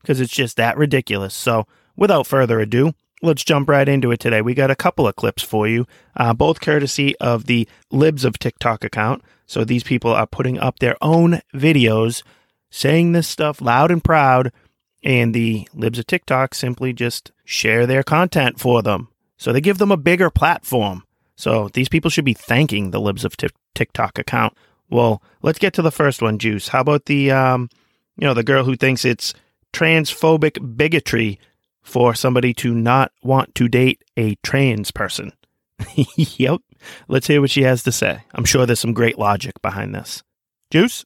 because 0.00 0.20
it's 0.20 0.32
just 0.32 0.56
that 0.58 0.76
ridiculous. 0.76 1.34
So 1.34 1.66
without 1.96 2.28
further 2.28 2.60
ado, 2.60 2.92
let's 3.20 3.42
jump 3.42 3.68
right 3.68 3.88
into 3.88 4.12
it 4.12 4.20
today. 4.20 4.42
We 4.42 4.54
got 4.54 4.70
a 4.70 4.76
couple 4.76 5.08
of 5.08 5.16
clips 5.16 5.42
for 5.42 5.66
you, 5.66 5.88
uh, 6.14 6.34
both 6.34 6.60
courtesy 6.60 7.16
of 7.18 7.46
the 7.46 7.66
Libs 7.90 8.24
of 8.24 8.38
TikTok 8.38 8.84
account. 8.84 9.24
So 9.44 9.64
these 9.64 9.82
people 9.82 10.12
are 10.12 10.28
putting 10.28 10.60
up 10.60 10.78
their 10.78 10.94
own 11.02 11.40
videos 11.52 12.22
saying 12.70 13.10
this 13.10 13.26
stuff 13.26 13.60
loud 13.60 13.90
and 13.90 14.04
proud 14.04 14.52
and 15.02 15.34
the 15.34 15.68
libs 15.74 15.98
of 15.98 16.06
TikTok 16.06 16.54
simply 16.54 16.92
just 16.92 17.32
share 17.44 17.86
their 17.86 18.02
content 18.02 18.60
for 18.60 18.82
them. 18.82 19.08
So 19.36 19.52
they 19.52 19.60
give 19.60 19.78
them 19.78 19.92
a 19.92 19.96
bigger 19.96 20.30
platform. 20.30 21.04
So 21.36 21.68
these 21.72 21.88
people 21.88 22.10
should 22.10 22.24
be 22.24 22.34
thanking 22.34 22.90
the 22.90 23.00
libs 23.00 23.24
of 23.24 23.36
t- 23.36 23.48
TikTok 23.74 24.18
account. 24.18 24.56
Well, 24.90 25.22
let's 25.42 25.58
get 25.58 25.72
to 25.74 25.82
the 25.82 25.90
first 25.90 26.20
one, 26.20 26.38
Juice. 26.38 26.68
How 26.68 26.80
about 26.80 27.06
the 27.06 27.30
um, 27.30 27.70
you 28.16 28.26
know, 28.26 28.34
the 28.34 28.44
girl 28.44 28.64
who 28.64 28.76
thinks 28.76 29.04
it's 29.04 29.32
transphobic 29.72 30.76
bigotry 30.76 31.40
for 31.82 32.14
somebody 32.14 32.52
to 32.54 32.74
not 32.74 33.12
want 33.22 33.54
to 33.54 33.68
date 33.68 34.04
a 34.16 34.34
trans 34.42 34.90
person? 34.90 35.32
yep. 36.16 36.60
Let's 37.08 37.26
hear 37.26 37.40
what 37.40 37.50
she 37.50 37.62
has 37.62 37.82
to 37.84 37.92
say. 37.92 38.22
I'm 38.34 38.44
sure 38.44 38.66
there's 38.66 38.80
some 38.80 38.92
great 38.92 39.18
logic 39.18 39.60
behind 39.62 39.94
this. 39.94 40.22
Juice? 40.70 41.04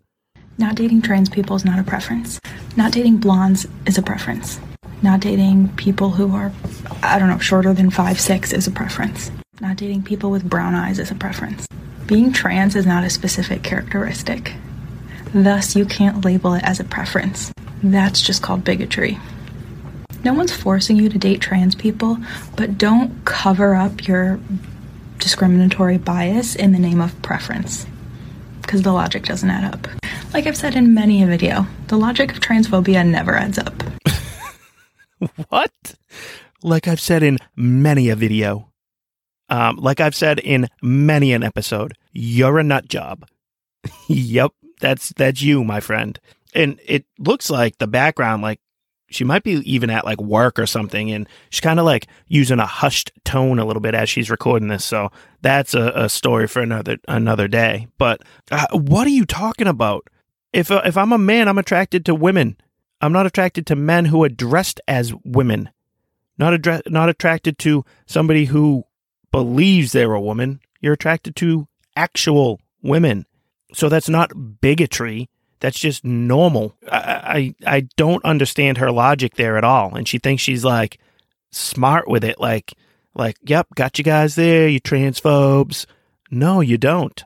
Not 0.57 0.77
dating 0.77 1.03
trans 1.03 1.29
people 1.29 1.57
is 1.57 1.65
not 1.65 1.81
a 1.81 1.83
preference. 1.83 2.41
Not 2.77 2.93
dating 2.93 3.17
blondes 3.17 3.67
is 3.87 3.99
a 3.99 4.03
preference. 4.03 4.61
Not 5.03 5.19
dating 5.21 5.71
people 5.77 6.11
who 6.11 6.35
are, 6.35 6.53
I 7.03 7.19
don't 7.19 7.29
know, 7.29 7.39
shorter 7.39 7.75
than 7.75 7.91
five 7.91 8.21
six 8.21 8.53
is 8.53 8.69
a 8.69 8.71
preference. 8.71 9.33
Not 9.61 9.77
dating 9.77 10.05
people 10.05 10.31
with 10.31 10.49
brown 10.49 10.75
eyes 10.75 11.01
is 11.01 11.11
a 11.11 11.17
preference. 11.17 11.67
Being 12.07 12.33
trans 12.33 12.77
is 12.77 12.87
not 12.87 13.03
a 13.03 13.11
specific 13.11 13.65
characteristic. 13.65 14.55
Thus, 15.33 15.75
you 15.75 15.85
can't 15.87 16.25
label 16.25 16.55
it 16.55 16.63
as 16.63 16.79
a 16.79 16.85
preference. 16.85 17.53
That's 17.83 18.23
just 18.23 18.43
called 18.43 18.63
bigotry. 18.63 19.19
No 20.23 20.35
one's 20.35 20.55
forcing 20.55 20.97
you 20.97 21.09
to 21.09 21.19
date 21.19 21.41
trans 21.41 21.75
people, 21.75 22.19
but 22.57 22.79
don't 22.79 23.25
cover 23.25 23.75
up 23.75 24.07
your 24.07 24.39
discriminatory 25.19 25.99
bias 25.99 26.55
in 26.55 26.73
the 26.73 26.79
name 26.79 27.01
of 27.01 27.21
preference 27.23 27.87
because 28.63 28.83
the 28.83 28.93
logic 28.93 29.25
doesn't 29.25 29.51
add 29.51 29.75
up. 29.75 30.04
Like 30.35 30.49
I've 30.49 30.57
said 30.57 30.75
in 30.75 30.95
many 30.95 31.23
a 31.23 31.29
video, 31.29 31.65
the 31.87 31.97
logic 31.97 32.33
of 32.33 32.41
transphobia 32.41 33.07
never 33.07 33.37
adds 33.37 33.57
up. 33.57 33.85
what? 35.49 35.95
Like 36.61 36.89
I've 36.89 36.99
said 36.99 37.23
in 37.23 37.39
many 37.55 38.11
a 38.11 38.17
video. 38.17 38.73
Um, 39.49 39.77
like 39.77 40.01
I've 40.01 40.17
said 40.17 40.41
in 40.41 40.67
many 40.83 41.33
an 41.33 41.45
episode, 41.45 41.93
you're 42.13 42.59
a 42.59 42.65
nut 42.65 42.89
job. 42.89 43.29
yep, 44.09 44.51
that's 44.81 45.11
that's 45.11 45.41
you, 45.41 45.63
my 45.63 45.79
friend. 45.79 46.19
And 46.53 46.81
it 46.85 47.05
looks 47.17 47.49
like 47.49 47.79
the 47.79 47.87
background, 47.87 48.43
like 48.43 48.59
she 49.11 49.23
might 49.23 49.45
be 49.45 49.53
even 49.73 49.89
at 49.89 50.05
like 50.05 50.21
work 50.21 50.59
or 50.59 50.67
something, 50.67 51.13
and 51.13 51.29
she's 51.51 51.61
kind 51.61 51.79
of 51.79 51.87
like 51.87 52.09
using 52.27 52.59
a 52.59 52.67
hushed 52.67 53.13
tone 53.25 53.61
a 53.61 53.65
little 53.65 53.83
bit 53.83 53.95
as 53.95 54.09
she's 54.09 54.31
recording 54.31 54.67
this. 54.67 54.85
So 54.85 55.13
that's 55.43 55.75
a, 55.75 55.93
a 55.95 56.09
story 56.09 56.49
for 56.49 56.61
another 56.61 56.97
another 57.07 57.47
day. 57.47 57.87
But 57.99 58.23
uh, 58.51 58.67
what 58.73 59.07
are 59.07 59.11
you 59.11 59.27
talking 59.27 59.69
about? 59.69 60.09
If 60.55 60.71
uh, 60.71 60.83
if 60.85 60.97
I'm 60.97 61.13
a 61.13 61.19
man, 61.19 61.49
I'm 61.49 61.59
attracted 61.59 62.07
to 62.07 62.15
women. 62.15 62.57
I'm 63.01 63.13
not 63.13 63.27
attracted 63.27 63.67
to 63.67 63.77
men 63.77 64.07
who 64.07 64.23
are 64.25 64.29
dressed 64.29 64.81
as 64.89 65.13
women. 65.25 65.71
Not 66.39 66.59
addre- 66.59 66.89
not 66.91 67.09
attracted 67.09 67.59
to 67.61 67.85
somebody 68.07 68.47
who 68.47 68.85
believes 69.31 69.93
they're 69.93 70.15
a 70.15 70.21
woman. 70.21 70.61
You're 70.81 70.95
attracted 70.95 71.37
to 71.37 71.67
actual 71.97 72.61
women. 72.83 73.27
So 73.73 73.89
that's 73.89 74.09
not 74.09 74.61
bigotry. 74.61 75.29
That's 75.61 75.79
just 75.79 76.05
normal. 76.05 76.77
I, 76.91 77.55
I 77.67 77.77
I 77.77 77.81
don't 77.97 78.25
understand 78.25 78.79
her 78.79 78.93
logic 78.93 79.35
there 79.35 79.57
at 79.57 79.65
all. 79.65 79.95
And 79.95 80.07
she 80.07 80.19
thinks 80.19 80.43
she's 80.43 80.65
like 80.65 80.99
smart 81.51 82.07
with 82.07 82.23
it. 82.23 82.39
Like 82.39 82.75
like, 83.15 83.37
yep, 83.43 83.69
got 83.75 83.99
you 83.99 84.05
guys 84.05 84.35
there, 84.35 84.69
you 84.69 84.81
transphobes. 84.81 85.87
No, 86.31 86.61
you 86.61 86.79
don't. 86.79 87.23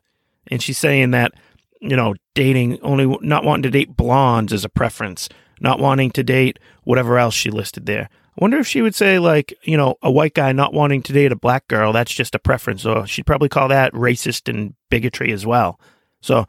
And 0.49 0.63
she's 0.63 0.79
saying 0.79 1.11
that, 1.13 1.33
you 1.81 1.97
know, 1.97 2.15
dating 2.35 2.81
only 2.83 3.07
not 3.21 3.45
wanting 3.45 3.65
to 3.65 3.71
date 3.71 3.97
blondes 3.97 4.53
is 4.53 4.65
a 4.65 4.69
preference, 4.69 5.29
not 5.61 5.79
wanting 5.79 6.11
to 6.13 6.23
date 6.23 6.59
whatever 6.85 7.19
else 7.19 7.35
she 7.35 7.51
listed 7.51 7.87
there. 7.87 8.09
I 8.39 8.41
wonder 8.41 8.59
if 8.59 8.67
she 8.67 8.83
would 8.83 8.95
say 8.95 9.19
like, 9.19 9.53
you 9.63 9.77
know, 9.77 9.97
a 10.03 10.11
white 10.11 10.35
guy 10.35 10.53
not 10.53 10.73
wanting 10.73 11.03
to 11.03 11.13
date 11.13 11.33
a 11.33 11.37
black 11.37 11.67
girl, 11.69 11.93
that's 11.93 12.15
just 12.15 12.35
a 12.35 12.39
preference. 12.39 12.87
Or 12.87 13.07
she'd 13.07 13.27
probably 13.27 13.49
call 13.49 13.69
that 13.69 13.93
racist 13.93 14.49
and 14.49 14.75
bigotry 14.91 15.33
as 15.33 15.45
well. 15.45 15.81
So 16.21 16.47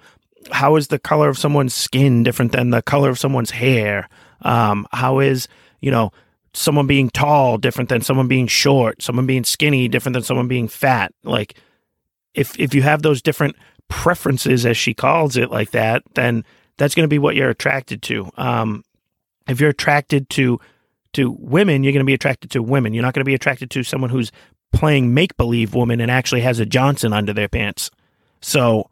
how 0.52 0.76
is 0.76 0.88
the 0.88 1.00
color 1.00 1.30
of 1.30 1.38
someone's 1.38 1.74
skin 1.74 2.24
different 2.24 2.52
than 2.52 2.70
the 2.70 2.82
color 2.82 3.10
of 3.10 3.20
someone's 3.20 3.52
hair? 3.52 4.08
Um, 4.42 4.88
how 4.92 5.20
is, 5.20 5.48
you 5.82 5.92
know, 5.92 6.12
someone 6.54 6.88
being 6.88 7.10
tall 7.10 7.58
different 7.58 7.90
than 7.90 8.02
someone 8.02 8.28
being 8.28 8.48
short, 8.48 9.02
someone 9.02 9.26
being 9.26 9.44
skinny 9.44 9.88
different 9.88 10.14
than 10.14 10.24
someone 10.24 10.48
being 10.48 10.68
fat? 10.68 11.12
Like 11.24 11.56
if 12.34 12.58
if 12.60 12.74
you 12.74 12.82
have 12.84 13.02
those 13.02 13.22
different 13.22 13.56
preferences 13.90 14.66
as 14.66 14.78
she 14.78 14.94
calls 14.94 15.36
it 15.36 15.52
like 15.52 15.72
that, 15.72 16.04
then 16.16 16.46
that's 16.78 16.96
going 16.96 17.04
to 17.04 17.10
be 17.10 17.20
what 17.20 17.36
you're 17.36 17.50
attracted 17.50 18.02
to. 18.04 18.30
Um, 18.38 18.84
if 19.48 19.60
you're 19.60 19.72
attracted 19.72 20.30
to 20.32 20.60
to 21.14 21.32
women, 21.32 21.84
you're 21.84 21.92
going 21.94 22.06
to 22.06 22.06
be 22.06 22.14
attracted 22.14 22.52
to 22.52 22.62
women. 22.62 22.94
You're 22.94 23.04
not 23.04 23.16
going 23.16 23.22
to 23.22 23.30
be 23.30 23.34
attracted 23.34 23.72
to 23.72 23.84
someone 23.84 24.12
who's 24.12 24.32
playing 24.72 25.14
make 25.14 25.36
believe 25.38 25.74
woman 25.74 26.00
and 26.00 26.12
actually 26.12 26.42
has 26.42 26.60
a 26.60 26.66
Johnson 26.66 27.14
under 27.14 27.34
their 27.34 27.48
pants. 27.48 27.90
So 28.42 28.90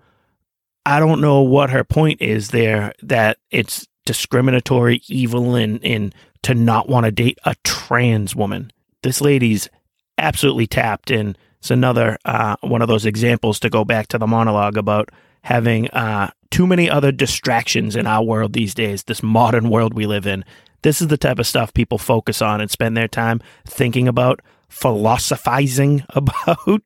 I 0.83 0.99
don't 0.99 1.21
know 1.21 1.41
what 1.41 1.69
her 1.69 1.83
point 1.83 2.21
is 2.21 2.49
there 2.49 2.93
that 3.03 3.38
it's 3.51 3.88
discriminatory, 4.05 5.01
evil, 5.07 5.53
and, 5.53 5.83
and 5.86 6.15
to 6.41 6.55
not 6.55 6.89
want 6.89 7.05
to 7.05 7.12
date 7.12 7.38
a 7.45 7.55
trans 7.63 8.36
woman. 8.36 8.71
This 9.03 9.21
lady's 9.21 9.69
absolutely 10.17 10.65
tapped, 10.65 11.12
and 11.12 11.38
it's 11.67 11.71
another 11.71 12.17
uh, 12.23 12.56
one 12.62 12.82
of 12.82 12.88
those 12.88 13.06
examples 13.06 13.60
to 13.60 13.69
go 13.69 13.84
back 13.84 14.08
to 14.08 14.17
the 14.17 14.25
monologue 14.25 14.77
about 14.77 15.10
having 15.41 15.89
uh, 15.89 16.32
too 16.49 16.65
many 16.65 16.89
other 16.89 17.12
distractions 17.12 17.97
in 17.97 18.08
our 18.08 18.23
world 18.23 18.53
these 18.53 18.73
days, 18.73 19.03
this 19.03 19.21
modern 19.21 19.69
world 19.69 19.93
we 19.93 20.06
live 20.06 20.25
in. 20.25 20.45
This 20.84 21.01
is 21.01 21.10
the 21.10 21.17
type 21.17 21.39
of 21.39 21.47
stuff 21.47 21.73
people 21.73 21.97
focus 21.97 22.41
on 22.41 22.62
and 22.62 22.71
spend 22.71 22.95
their 22.95 23.10
time 23.10 23.41
thinking 23.65 24.08
about, 24.08 24.39
philosophizing 24.69 26.06
about. 26.12 26.82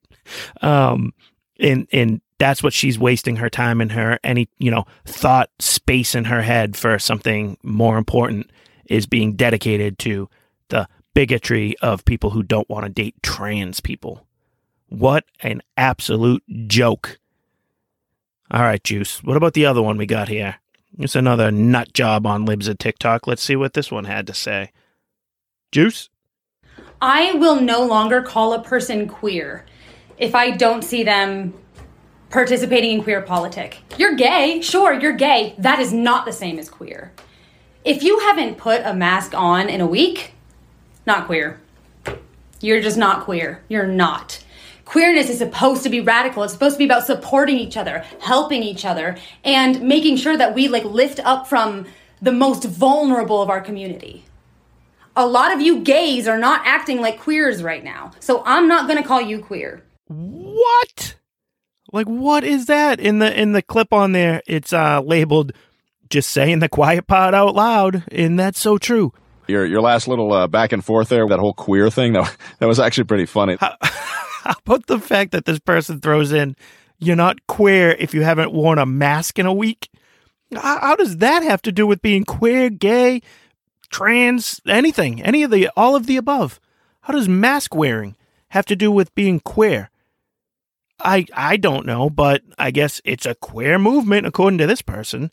Um, 0.62 1.13
and, 1.60 1.88
and 1.94 2.22
that's 2.39 2.63
what 2.63 2.74
she's 2.74 2.98
wasting 2.98 3.36
her 3.36 3.52
time 3.52 3.82
in 3.82 3.89
her 3.89 4.20
any 4.24 4.50
you 4.58 4.72
know 4.72 4.86
thought 5.06 5.52
space 5.60 6.15
in 6.15 6.26
her 6.26 6.41
head 6.41 6.76
for 6.76 6.98
something 6.98 7.56
more 7.62 8.00
important 8.00 8.50
is 8.86 9.06
being 9.06 9.36
dedicated 9.36 10.00
to 10.00 10.28
the 10.70 10.88
bigotry 11.13 11.76
of 11.84 12.04
people 12.04 12.32
who 12.32 12.41
don't 12.41 12.67
want 12.67 12.84
to 12.84 12.89
date 12.89 13.13
trans 13.22 13.80
people 13.80 14.26
what 14.91 15.25
an 15.41 15.62
absolute 15.77 16.43
joke 16.67 17.17
all 18.51 18.62
right 18.62 18.84
juice 18.84 19.23
what 19.23 19.38
about 19.38 19.54
the 19.54 19.65
other 19.65 19.82
one 19.82 19.97
we 19.97 20.06
got 20.06 20.27
here 20.27 20.58
it's 20.99 21.15
another 21.15 21.49
nut 21.49 21.93
job 21.93 22.27
on 22.27 22.45
libs 22.45 22.69
at 22.69 22.77
tiktok 22.77 23.25
let's 23.25 23.41
see 23.41 23.56
what 23.56 23.73
this 23.73 23.91
one 23.91 24.06
had 24.06 24.27
to 24.27 24.34
say 24.34 24.71
juice 25.71 26.10
i 27.01 27.32
will 27.34 27.60
no 27.60 27.84
longer 27.84 28.21
call 28.21 28.54
a 28.54 28.62
person 28.62 29.08
queer 29.08 29.65
if 30.17 30.36
i 30.36 30.51
don't 30.51 30.84
see 30.84 31.04
them 31.04 31.54
participating 32.32 32.91
in 32.97 33.04
queer 33.04 33.21
politic. 33.21 33.80
You're 33.97 34.15
gay, 34.15 34.62
sure, 34.62 34.93
you're 34.93 35.13
gay. 35.13 35.54
That 35.58 35.80
is 35.80 35.93
not 35.93 36.25
the 36.25 36.34
same 36.34 36.58
as 36.58 36.69
queer. 36.69 37.12
If 37.84 38.04
you 38.04 38.19
haven't 38.19 38.58
put 38.58 38.82
a 38.84 38.93
mask 38.93 39.34
on 39.36 39.69
in 39.69 39.82
a 39.82 39.86
week, 39.86 40.34
not 41.06 41.25
queer. 41.25 41.60
You're 42.62 42.82
just 42.82 42.97
not 42.97 43.25
queer. 43.25 43.63
You're 43.67 43.88
not. 43.88 44.43
Queerness 44.91 45.30
is 45.30 45.38
supposed 45.38 45.84
to 45.84 45.89
be 45.89 46.01
radical. 46.01 46.43
It's 46.43 46.51
supposed 46.51 46.75
to 46.75 46.77
be 46.80 46.84
about 46.84 47.06
supporting 47.06 47.58
each 47.58 47.77
other, 47.77 48.04
helping 48.19 48.62
each 48.62 48.84
other, 48.84 49.15
and 49.45 49.82
making 49.82 50.17
sure 50.17 50.36
that 50.36 50.54
we 50.54 50.67
like 50.67 50.84
lift 50.84 51.21
up 51.21 51.47
from 51.47 51.86
the 52.21 52.34
most 52.34 52.65
vulnerable 52.65 53.41
of 53.41 53.49
our 53.49 53.62
community. 53.62 54.25
A 55.15 55.25
lot 55.25 55.54
of 55.54 55.62
you 55.62 55.80
gays 55.80 56.27
are 56.27 56.38
not 56.38 56.63
acting 56.65 56.99
like 56.99 57.21
queers 57.21 57.63
right 57.63 57.86
now. 57.86 58.12
So 58.19 58.43
I'm 58.45 58.67
not 58.67 58.89
going 58.89 59.01
to 59.01 59.08
call 59.08 59.21
you 59.21 59.39
queer. 59.39 59.82
What? 60.10 61.15
Like 61.93 62.08
what 62.08 62.43
is 62.43 62.65
that 62.65 62.99
in 62.99 63.19
the 63.19 63.39
in 63.39 63.54
the 63.54 63.62
clip 63.62 63.93
on 63.93 64.12
there? 64.12 64.41
It's 64.45 64.73
uh 64.73 65.01
labeled 65.01 65.54
just 66.10 66.32
saying 66.32 66.60
the 66.60 66.67
quiet 66.67 67.08
part 67.08 67.34
out 67.34 67.56
loud, 67.56 68.04
and 68.12 68.38
that's 68.38 68.60
so 68.60 68.77
true. 68.77 69.13
Your 69.47 69.65
your 69.65 69.82
last 69.82 70.10
little 70.10 70.34
uh, 70.34 70.47
back 70.47 70.73
and 70.73 70.84
forth 70.84 71.08
there, 71.08 71.25
that 71.30 71.39
whole 71.39 71.54
queer 71.54 71.89
thing, 71.89 72.12
that 72.12 72.36
that 72.60 72.67
was 72.67 72.77
actually 72.77 73.06
pretty 73.06 73.25
funny. 73.25 73.56
How, 73.58 73.77
how 74.43 74.56
about 74.65 74.88
the 74.88 74.99
fact 74.99 75.32
that 75.32 75.45
this 75.45 75.60
person 75.60 75.99
throws 75.99 76.32
in, 76.32 76.56
"You're 76.99 77.15
not 77.15 77.45
queer 77.47 77.91
if 77.91 78.13
you 78.13 78.21
haven't 78.21 78.54
worn 78.54 78.80
a 78.80 78.86
mask 78.86 79.39
in 79.39 79.45
a 79.45 79.54
week"? 79.54 79.89
How, 80.54 80.80
how 80.80 80.95
does 80.95 81.17
that 81.17 81.43
have 81.43 81.62
to 81.63 81.71
do 81.71 81.88
with 81.88 82.01
being 82.01 82.25
queer, 82.25 82.69
gay, 82.69 83.21
trans, 83.89 84.60
anything, 84.67 85.21
any 85.21 85.43
of 85.43 85.51
the 85.51 85.69
all 85.75 85.95
of 85.95 86.08
the 86.08 86.17
above? 86.17 86.60
How 87.01 87.13
does 87.13 87.27
mask 87.27 87.75
wearing 87.75 88.15
have 88.49 88.65
to 88.65 88.75
do 88.75 88.91
with 88.91 89.13
being 89.15 89.39
queer? 89.39 89.89
I 90.99 91.25
I 91.34 91.58
don't 91.58 91.86
know, 91.86 92.10
but 92.10 92.43
I 92.58 92.71
guess 92.71 93.01
it's 93.04 93.25
a 93.25 93.36
queer 93.36 93.80
movement 93.80 94.27
according 94.27 94.60
to 94.60 94.67
this 94.67 94.82
person. 94.82 95.32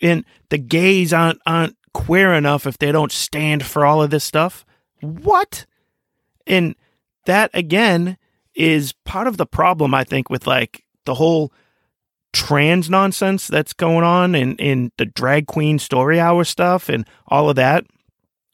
And 0.00 0.24
the 0.50 0.58
gays 0.58 1.12
aren't 1.12 1.40
aren't 1.46 1.76
queer 1.92 2.34
enough 2.34 2.66
if 2.66 2.78
they 2.78 2.92
don't 2.92 3.12
stand 3.12 3.64
for 3.64 3.86
all 3.86 4.02
of 4.02 4.10
this 4.10 4.24
stuff. 4.24 4.64
What? 5.00 5.66
And 6.46 6.74
that 7.26 7.50
again 7.54 8.16
is 8.54 8.92
part 9.04 9.26
of 9.26 9.36
the 9.36 9.46
problem 9.46 9.94
I 9.94 10.04
think 10.04 10.30
with 10.30 10.46
like 10.46 10.84
the 11.04 11.14
whole 11.14 11.52
trans 12.32 12.90
nonsense 12.90 13.46
that's 13.46 13.72
going 13.72 14.04
on 14.04 14.34
in 14.34 14.56
in 14.56 14.90
the 14.98 15.06
drag 15.06 15.46
queen 15.46 15.78
story 15.78 16.18
hour 16.18 16.44
stuff 16.44 16.88
and 16.88 17.06
all 17.28 17.48
of 17.48 17.56
that. 17.56 17.84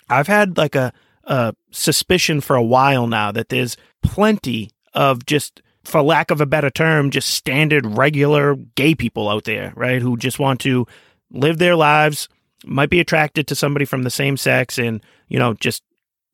I've 0.09 0.27
had 0.27 0.57
like 0.57 0.75
a 0.75 0.93
a 1.25 1.55
suspicion 1.71 2.41
for 2.41 2.57
a 2.57 2.63
while 2.63 3.07
now 3.07 3.31
that 3.33 3.49
there's 3.49 3.77
plenty 4.03 4.71
of 4.95 5.25
just 5.27 5.63
for 5.85 6.03
lack 6.03 6.31
of 6.31 6.41
a 6.41 6.47
better 6.47 6.71
term, 6.71 7.11
just 7.11 7.29
standard 7.29 7.87
regular 7.87 8.57
gay 8.75 8.95
people 8.95 9.29
out 9.29 9.45
there, 9.45 9.73
right? 9.77 10.03
Who 10.03 10.17
just 10.17 10.39
want 10.39 10.61
to 10.61 10.87
live 11.31 11.59
their 11.59 11.77
lives, 11.77 12.29
might 12.65 12.91
be 12.91 13.01
attracted 13.01 13.47
to 13.47 13.55
somebody 13.55 13.85
from 13.85 14.03
the 14.03 14.11
same 14.11 14.37
sex 14.37 14.79
and, 14.79 15.03
you 15.29 15.39
know, 15.39 15.55
just 15.55 15.83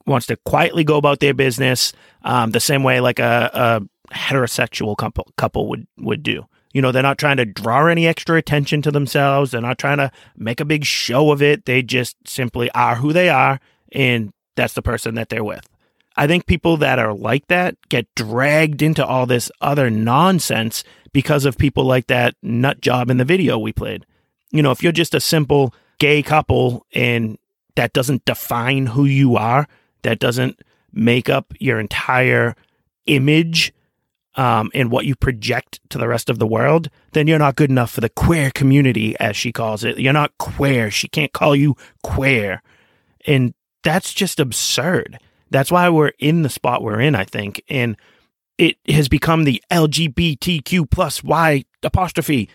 wants 0.07 0.27
to 0.27 0.37
quietly 0.37 0.85
go 0.85 0.97
about 0.97 1.21
their 1.21 1.35
business 1.35 1.93
um, 2.23 2.51
the 2.53 2.61
same 2.61 2.83
way 2.83 3.01
like 3.01 3.19
a, 3.19 3.51
a 3.53 4.15
heterosexual 4.15 4.97
couple, 4.97 5.29
couple 5.37 5.69
would, 5.69 5.87
would 5.99 6.23
do. 6.23 6.47
You 6.73 6.83
know, 6.83 6.93
they're 6.93 7.03
not 7.03 7.19
trying 7.19 7.39
to 7.39 7.47
draw 7.47 7.87
any 7.87 8.07
extra 8.07 8.37
attention 8.37 8.83
to 8.83 8.91
themselves. 8.91 9.51
They're 9.51 9.61
not 9.61 9.79
trying 9.79 9.97
to 9.97 10.11
make 10.37 10.61
a 10.61 10.65
big 10.65 10.85
show 10.85 11.33
of 11.33 11.43
it. 11.43 11.65
They 11.65 11.83
just 11.83 12.17
simply 12.27 12.71
are 12.73 12.97
who 12.97 13.13
they 13.13 13.31
are, 13.31 13.61
and 13.93 14.33
that's 14.57 14.75
the 14.75 14.83
person 14.83 15.15
that 15.15 15.31
they're 15.31 15.45
with. 15.45 15.67
I 16.17 16.27
think 16.27 16.47
people 16.47 16.77
that 16.79 16.99
are 16.99 17.15
like 17.15 17.47
that 17.49 17.77
get 17.89 18.15
dragged 18.15 18.83
into 18.83 19.05
all 19.05 19.27
this 19.27 19.51
other 19.61 19.91
nonsense 19.91 20.83
because 21.13 21.45
of 21.45 21.59
people 21.59 21.85
like 21.85 22.07
that 22.09 22.35
nut 22.43 22.81
job 22.81 23.11
in 23.11 23.17
the 23.17 23.25
video 23.25 23.59
we 23.59 23.73
played. 23.73 24.05
You 24.51 24.63
know, 24.63 24.71
if 24.71 24.83
you're 24.83 24.93
just 24.93 25.15
a 25.15 25.21
simple 25.21 25.75
gay 25.99 26.23
couple 26.23 26.87
and 26.93 27.39
that 27.77 27.93
doesn't 27.93 28.25
define 28.25 28.87
who 28.87 29.05
you 29.05 29.37
are, 29.37 29.67
that 30.07 30.19
doesn't 30.19 30.61
make 30.93 31.29
up 31.29 31.53
your 31.59 31.79
entire 31.79 32.55
image 33.07 33.73
um, 34.37 34.71
and 34.75 34.91
what 34.91 35.07
you 35.07 35.17
project 35.17 35.81
to 35.89 35.99
the 35.99 36.09
rest 36.09 36.31
of 36.31 36.39
the 36.39 36.47
world, 36.47 36.91
then 37.13 37.27
you're 37.27 37.39
not 37.39 37.57
good 37.57 37.71
enough 37.71 37.91
for 37.91 38.01
the 38.01 38.09
queer 38.09 38.51
community, 38.51 39.17
as 39.19 39.37
she 39.37 39.51
calls 39.51 39.83
it. 39.83 39.99
You're 39.99 40.13
not 40.13 40.37
queer. 40.39 40.91
She 40.91 41.09
can't 41.09 41.33
call 41.33 41.57
you 41.57 41.75
queer. 42.03 42.63
And 43.27 43.55
that's 43.83 44.13
just 44.13 44.39
absurd. 44.39 45.19
That's 45.51 45.71
why 45.71 45.89
we're 45.89 46.13
in 46.19 46.43
the 46.43 46.49
spot 46.49 46.83
we're 46.83 47.01
in, 47.01 47.15
I 47.15 47.25
think. 47.25 47.63
And 47.69 47.97
it 48.59 48.77
has 48.89 49.09
become 49.09 49.45
the 49.45 49.63
LGBTQ 49.71 50.91
plus 50.91 51.25
Y 51.25 51.65
apostrophe 51.83 52.49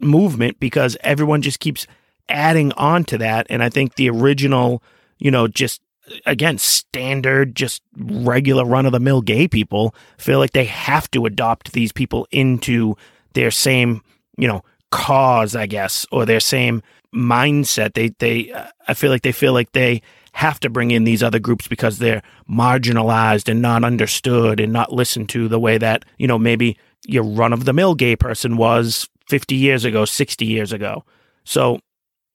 movement 0.00 0.58
because 0.60 0.96
everyone 1.02 1.42
just 1.42 1.60
keeps 1.60 1.86
adding 2.28 2.72
on 2.72 3.04
to 3.04 3.18
that. 3.18 3.46
And 3.50 3.62
I 3.62 3.68
think 3.68 3.94
the 3.94 4.10
original, 4.10 4.82
you 5.18 5.30
know, 5.30 5.46
just 5.46 5.80
again, 6.26 6.58
standard, 6.58 7.54
just 7.54 7.82
regular 7.96 8.64
run 8.64 8.86
of 8.86 8.92
the 8.92 9.00
mill 9.00 9.20
gay 9.20 9.48
people 9.48 9.94
feel 10.18 10.38
like 10.38 10.52
they 10.52 10.64
have 10.64 11.10
to 11.12 11.26
adopt 11.26 11.72
these 11.72 11.92
people 11.92 12.26
into 12.30 12.96
their 13.34 13.50
same, 13.50 14.02
you 14.36 14.48
know, 14.48 14.62
cause, 14.90 15.54
I 15.54 15.66
guess, 15.66 16.06
or 16.10 16.24
their 16.24 16.40
same 16.40 16.82
mindset. 17.14 17.94
They 17.94 18.08
they 18.18 18.52
I 18.86 18.94
feel 18.94 19.10
like 19.10 19.22
they 19.22 19.32
feel 19.32 19.52
like 19.52 19.72
they 19.72 20.02
have 20.32 20.60
to 20.60 20.70
bring 20.70 20.90
in 20.90 21.04
these 21.04 21.22
other 21.22 21.38
groups 21.38 21.66
because 21.66 21.98
they're 21.98 22.22
marginalized 22.48 23.48
and 23.48 23.60
not 23.60 23.82
understood 23.82 24.60
and 24.60 24.72
not 24.72 24.92
listened 24.92 25.28
to 25.30 25.48
the 25.48 25.58
way 25.58 25.78
that, 25.78 26.04
you 26.16 26.28
know, 26.28 26.38
maybe 26.38 26.78
your 27.06 27.24
run 27.24 27.52
of 27.52 27.64
the 27.64 27.72
mill 27.72 27.94
gay 27.94 28.14
person 28.14 28.56
was 28.56 29.08
50 29.28 29.56
years 29.56 29.84
ago, 29.84 30.04
60 30.04 30.46
years 30.46 30.72
ago. 30.72 31.04
So 31.44 31.80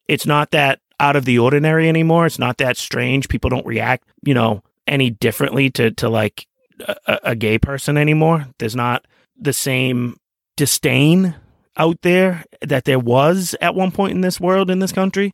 it's 0.08 0.26
not 0.26 0.52
that 0.52 0.80
out 1.04 1.18
of 1.18 1.26
the 1.26 1.38
ordinary 1.38 1.90
anymore. 1.90 2.26
It's 2.26 2.40
not 2.40 2.58
that 2.60 2.78
strange. 2.78 3.28
People 3.28 3.50
don't 3.50 3.66
react, 3.66 4.08
you 4.24 4.34
know, 4.34 4.64
any 4.88 5.10
differently 5.10 5.70
to, 5.72 5.92
to 5.92 6.08
like 6.08 6.48
a, 6.80 7.20
a 7.24 7.36
gay 7.36 7.60
person 7.60 7.98
anymore. 7.98 8.48
There's 8.58 8.76
not 8.76 9.06
the 9.38 9.52
same 9.52 10.18
disdain 10.56 11.36
out 11.76 12.02
there 12.04 12.46
that 12.62 12.86
there 12.86 13.00
was 13.00 13.54
at 13.60 13.76
one 13.76 13.92
point 13.92 14.14
in 14.14 14.22
this 14.22 14.40
world, 14.40 14.72
in 14.72 14.80
this 14.80 14.94
country. 14.94 15.34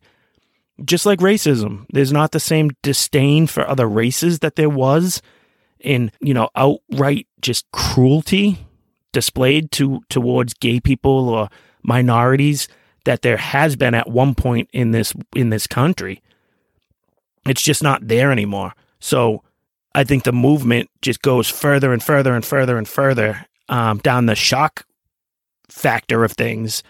Just 0.84 1.06
like 1.06 1.20
racism, 1.20 1.86
there's 1.92 2.12
not 2.12 2.32
the 2.32 2.40
same 2.40 2.70
disdain 2.82 3.46
for 3.46 3.68
other 3.68 3.86
races 3.86 4.40
that 4.40 4.56
there 4.56 4.70
was 4.70 5.22
in, 5.78 6.10
you 6.20 6.34
know, 6.34 6.48
outright 6.56 7.28
just 7.40 7.70
cruelty 7.70 8.66
displayed 9.12 9.70
to 9.72 10.00
towards 10.08 10.54
gay 10.54 10.80
people 10.80 11.28
or 11.28 11.48
minorities 11.84 12.66
that 13.10 13.22
there 13.22 13.38
has 13.38 13.74
been 13.74 13.92
at 13.92 14.08
one 14.08 14.36
point 14.36 14.70
in 14.72 14.92
this 14.92 15.12
in 15.34 15.50
this 15.50 15.66
country. 15.66 16.22
It's 17.44 17.60
just 17.60 17.82
not 17.82 18.06
there 18.06 18.30
anymore. 18.30 18.72
So 19.00 19.42
I 19.96 20.04
think 20.04 20.22
the 20.22 20.32
movement 20.32 20.90
just 21.02 21.20
goes 21.20 21.48
further 21.48 21.92
and 21.92 22.00
further 22.00 22.34
and 22.34 22.44
further 22.44 22.78
and 22.78 22.86
further 22.86 23.46
um, 23.68 23.98
down 23.98 24.26
the 24.26 24.36
shock 24.36 24.86
factor 25.68 26.22
of 26.22 26.30
things 26.30 26.84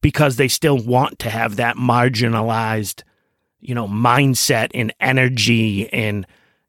because 0.00 0.36
they 0.36 0.46
still 0.46 0.78
want 0.78 1.18
to 1.18 1.28
have 1.28 1.56
that 1.56 1.74
marginalized, 1.74 3.02
you 3.58 3.74
know, 3.74 3.88
mindset 3.88 4.70
and 4.74 4.94
energy 5.00 5.92
and 5.92 6.24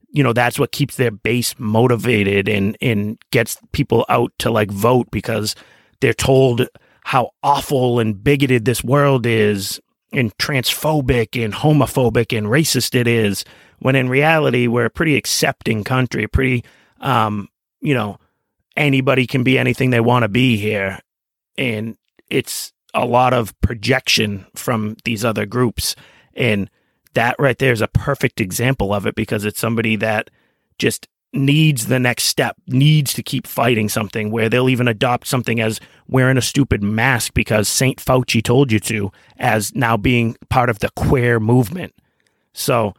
you 0.09 0.23
know 0.23 0.33
that's 0.33 0.57
what 0.57 0.71
keeps 0.71 0.95
their 0.95 1.11
base 1.11 1.53
motivated 1.59 2.49
and 2.49 2.75
and 2.81 3.19
gets 3.29 3.59
people 3.71 4.03
out 4.09 4.31
to 4.39 4.49
like 4.49 4.71
vote 4.71 5.11
because 5.11 5.53
they're 5.99 6.11
told 6.11 6.67
how 7.05 7.31
awful 7.43 7.99
and 7.99 8.23
bigoted 8.23 8.65
this 8.65 8.83
world 8.83 9.25
is 9.25 9.79
and 10.11 10.35
transphobic 10.37 11.43
and 11.43 11.53
homophobic 11.53 12.37
and 12.37 12.47
racist 12.47 12.95
it 12.95 13.07
is 13.07 13.45
when 13.79 13.95
in 13.95 14.09
reality 14.09 14.67
we're 14.67 14.85
a 14.85 14.89
pretty 14.89 15.15
accepting 15.15 15.83
country 15.83 16.27
pretty 16.27 16.63
um 17.01 17.47
you 17.81 17.93
know 17.93 18.17
anybody 18.75 19.25
can 19.25 19.43
be 19.43 19.57
anything 19.57 19.89
they 19.89 19.99
want 19.99 20.23
to 20.23 20.29
be 20.29 20.57
here. 20.57 20.99
And 21.57 21.97
it's 22.29 22.73
a 22.93 23.05
lot 23.05 23.33
of 23.33 23.59
projection 23.61 24.45
from 24.55 24.97
these 25.05 25.23
other 25.23 25.45
groups. 25.45 25.95
And 26.33 26.69
that 27.13 27.35
right 27.39 27.57
there 27.57 27.71
is 27.71 27.81
a 27.81 27.87
perfect 27.87 28.41
example 28.41 28.93
of 28.93 29.05
it 29.05 29.15
because 29.15 29.45
it's 29.45 29.59
somebody 29.59 29.95
that 29.97 30.29
just 30.77 31.07
needs 31.35 31.87
the 31.87 31.99
next 31.99 32.23
step, 32.23 32.55
needs 32.67 33.13
to 33.13 33.23
keep 33.23 33.45
fighting 33.45 33.89
something 33.89 34.31
where 34.31 34.49
they'll 34.49 34.69
even 34.69 34.87
adopt 34.87 35.27
something 35.27 35.59
as 35.59 35.79
wearing 36.07 36.37
a 36.37 36.41
stupid 36.41 36.81
mask 36.81 37.33
because 37.33 37.67
St. 37.67 37.97
Fauci 37.97 38.43
told 38.43 38.71
you 38.71 38.79
to, 38.81 39.11
as 39.37 39.73
now 39.75 39.97
being 39.97 40.35
part 40.49 40.69
of 40.69 40.79
the 40.79 40.89
queer 40.95 41.39
movement. 41.39 41.93
So 42.53 42.93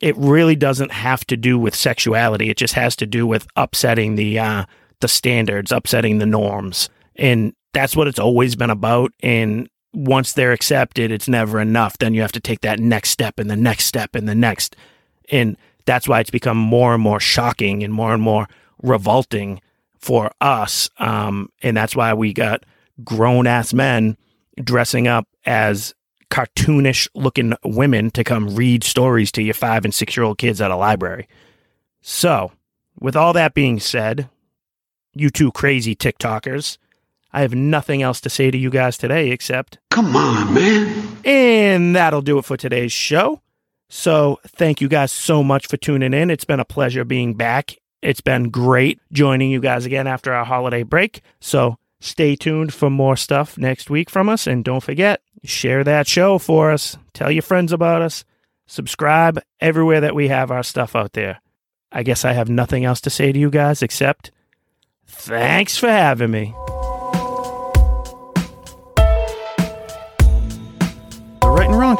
it 0.00 0.16
really 0.16 0.56
doesn't 0.56 0.92
have 0.92 1.24
to 1.26 1.36
do 1.36 1.58
with 1.58 1.74
sexuality. 1.74 2.50
It 2.50 2.56
just 2.56 2.74
has 2.74 2.94
to 2.96 3.06
do 3.06 3.26
with 3.26 3.46
upsetting 3.56 4.14
the 4.14 4.38
uh, 4.38 4.64
the 5.00 5.08
standards, 5.08 5.72
upsetting 5.72 6.18
the 6.18 6.26
norms, 6.26 6.88
and 7.16 7.52
that's 7.72 7.96
what 7.96 8.08
it's 8.08 8.18
always 8.18 8.56
been 8.56 8.70
about. 8.70 9.12
And 9.20 9.68
once 9.92 10.32
they're 10.32 10.52
accepted, 10.52 11.10
it's 11.10 11.28
never 11.28 11.60
enough. 11.60 11.98
Then 11.98 12.14
you 12.14 12.20
have 12.20 12.32
to 12.32 12.40
take 12.40 12.60
that 12.60 12.78
next 12.78 13.10
step 13.10 13.38
and 13.38 13.50
the 13.50 13.56
next 13.56 13.86
step 13.86 14.14
and 14.14 14.28
the 14.28 14.34
next. 14.34 14.76
And 15.30 15.56
that's 15.88 16.06
why 16.06 16.20
it's 16.20 16.30
become 16.30 16.58
more 16.58 16.92
and 16.94 17.02
more 17.02 17.18
shocking 17.18 17.82
and 17.82 17.92
more 17.92 18.12
and 18.12 18.22
more 18.22 18.46
revolting 18.82 19.60
for 19.98 20.30
us. 20.40 20.90
Um, 20.98 21.50
and 21.62 21.76
that's 21.76 21.96
why 21.96 22.12
we 22.14 22.32
got 22.32 22.64
grown 23.02 23.46
ass 23.46 23.72
men 23.72 24.16
dressing 24.62 25.08
up 25.08 25.26
as 25.46 25.94
cartoonish 26.30 27.08
looking 27.14 27.54
women 27.64 28.10
to 28.10 28.22
come 28.22 28.54
read 28.54 28.84
stories 28.84 29.32
to 29.32 29.42
your 29.42 29.54
five 29.54 29.84
and 29.86 29.94
six 29.94 30.14
year 30.16 30.24
old 30.24 30.36
kids 30.36 30.60
at 30.60 30.70
a 30.70 30.76
library. 30.76 31.26
So, 32.02 32.52
with 33.00 33.16
all 33.16 33.32
that 33.32 33.54
being 33.54 33.80
said, 33.80 34.28
you 35.14 35.30
two 35.30 35.50
crazy 35.52 35.96
TikTokers, 35.96 36.76
I 37.32 37.40
have 37.40 37.54
nothing 37.54 38.02
else 38.02 38.20
to 38.22 38.30
say 38.30 38.50
to 38.50 38.58
you 38.58 38.68
guys 38.70 38.98
today 38.98 39.30
except, 39.30 39.78
Come 39.90 40.14
on, 40.14 40.52
man. 40.54 41.18
and 41.24 41.96
that'll 41.96 42.22
do 42.22 42.38
it 42.38 42.44
for 42.44 42.56
today's 42.56 42.92
show. 42.92 43.40
So, 43.88 44.38
thank 44.46 44.80
you 44.80 44.88
guys 44.88 45.12
so 45.12 45.42
much 45.42 45.66
for 45.66 45.76
tuning 45.76 46.12
in. 46.12 46.30
It's 46.30 46.44
been 46.44 46.60
a 46.60 46.64
pleasure 46.64 47.04
being 47.04 47.34
back. 47.34 47.76
It's 48.02 48.20
been 48.20 48.50
great 48.50 49.00
joining 49.12 49.50
you 49.50 49.60
guys 49.60 49.86
again 49.86 50.06
after 50.06 50.32
our 50.32 50.44
holiday 50.44 50.82
break. 50.82 51.22
So, 51.40 51.78
stay 52.00 52.36
tuned 52.36 52.74
for 52.74 52.90
more 52.90 53.16
stuff 53.16 53.56
next 53.56 53.88
week 53.88 54.10
from 54.10 54.28
us. 54.28 54.46
And 54.46 54.64
don't 54.64 54.82
forget, 54.82 55.22
share 55.42 55.84
that 55.84 56.06
show 56.06 56.38
for 56.38 56.70
us. 56.70 56.96
Tell 57.14 57.30
your 57.30 57.42
friends 57.42 57.72
about 57.72 58.02
us. 58.02 58.24
Subscribe 58.66 59.40
everywhere 59.60 60.02
that 60.02 60.14
we 60.14 60.28
have 60.28 60.50
our 60.50 60.62
stuff 60.62 60.94
out 60.94 61.14
there. 61.14 61.40
I 61.90 62.02
guess 62.02 62.24
I 62.26 62.34
have 62.34 62.50
nothing 62.50 62.84
else 62.84 63.00
to 63.02 63.10
say 63.10 63.32
to 63.32 63.38
you 63.38 63.48
guys 63.48 63.82
except 63.82 64.30
thanks 65.06 65.78
for 65.78 65.88
having 65.88 66.30
me. 66.30 66.54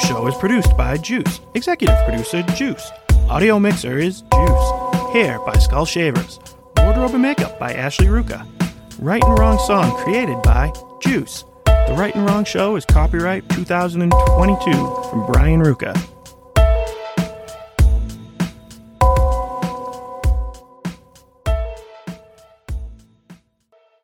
Show 0.01 0.27
is 0.27 0.35
produced 0.37 0.77
by 0.77 0.97
Juice. 0.97 1.41
Executive 1.55 1.97
producer 2.05 2.43
Juice. 2.55 2.91
Audio 3.29 3.59
mixer 3.59 3.99
is 3.99 4.23
Juice. 4.23 4.71
Hair 5.13 5.41
by 5.41 5.57
Skull 5.59 5.85
Shavers. 5.85 6.39
Wardrobe 6.77 7.15
and 7.15 7.23
makeup 7.23 7.59
by 7.59 7.73
Ashley 7.73 8.07
Ruka. 8.07 8.47
Right 8.99 9.23
and 9.25 9.39
Wrong 9.39 9.59
song 9.59 9.91
created 10.03 10.41
by 10.43 10.73
Juice. 11.01 11.45
The 11.65 11.95
Right 11.97 12.15
and 12.15 12.27
Wrong 12.27 12.45
Show 12.45 12.77
is 12.77 12.85
copyright 12.85 13.49
2022 13.51 14.73
from 15.11 15.27
Brian 15.27 15.61
Ruka. 15.61 15.95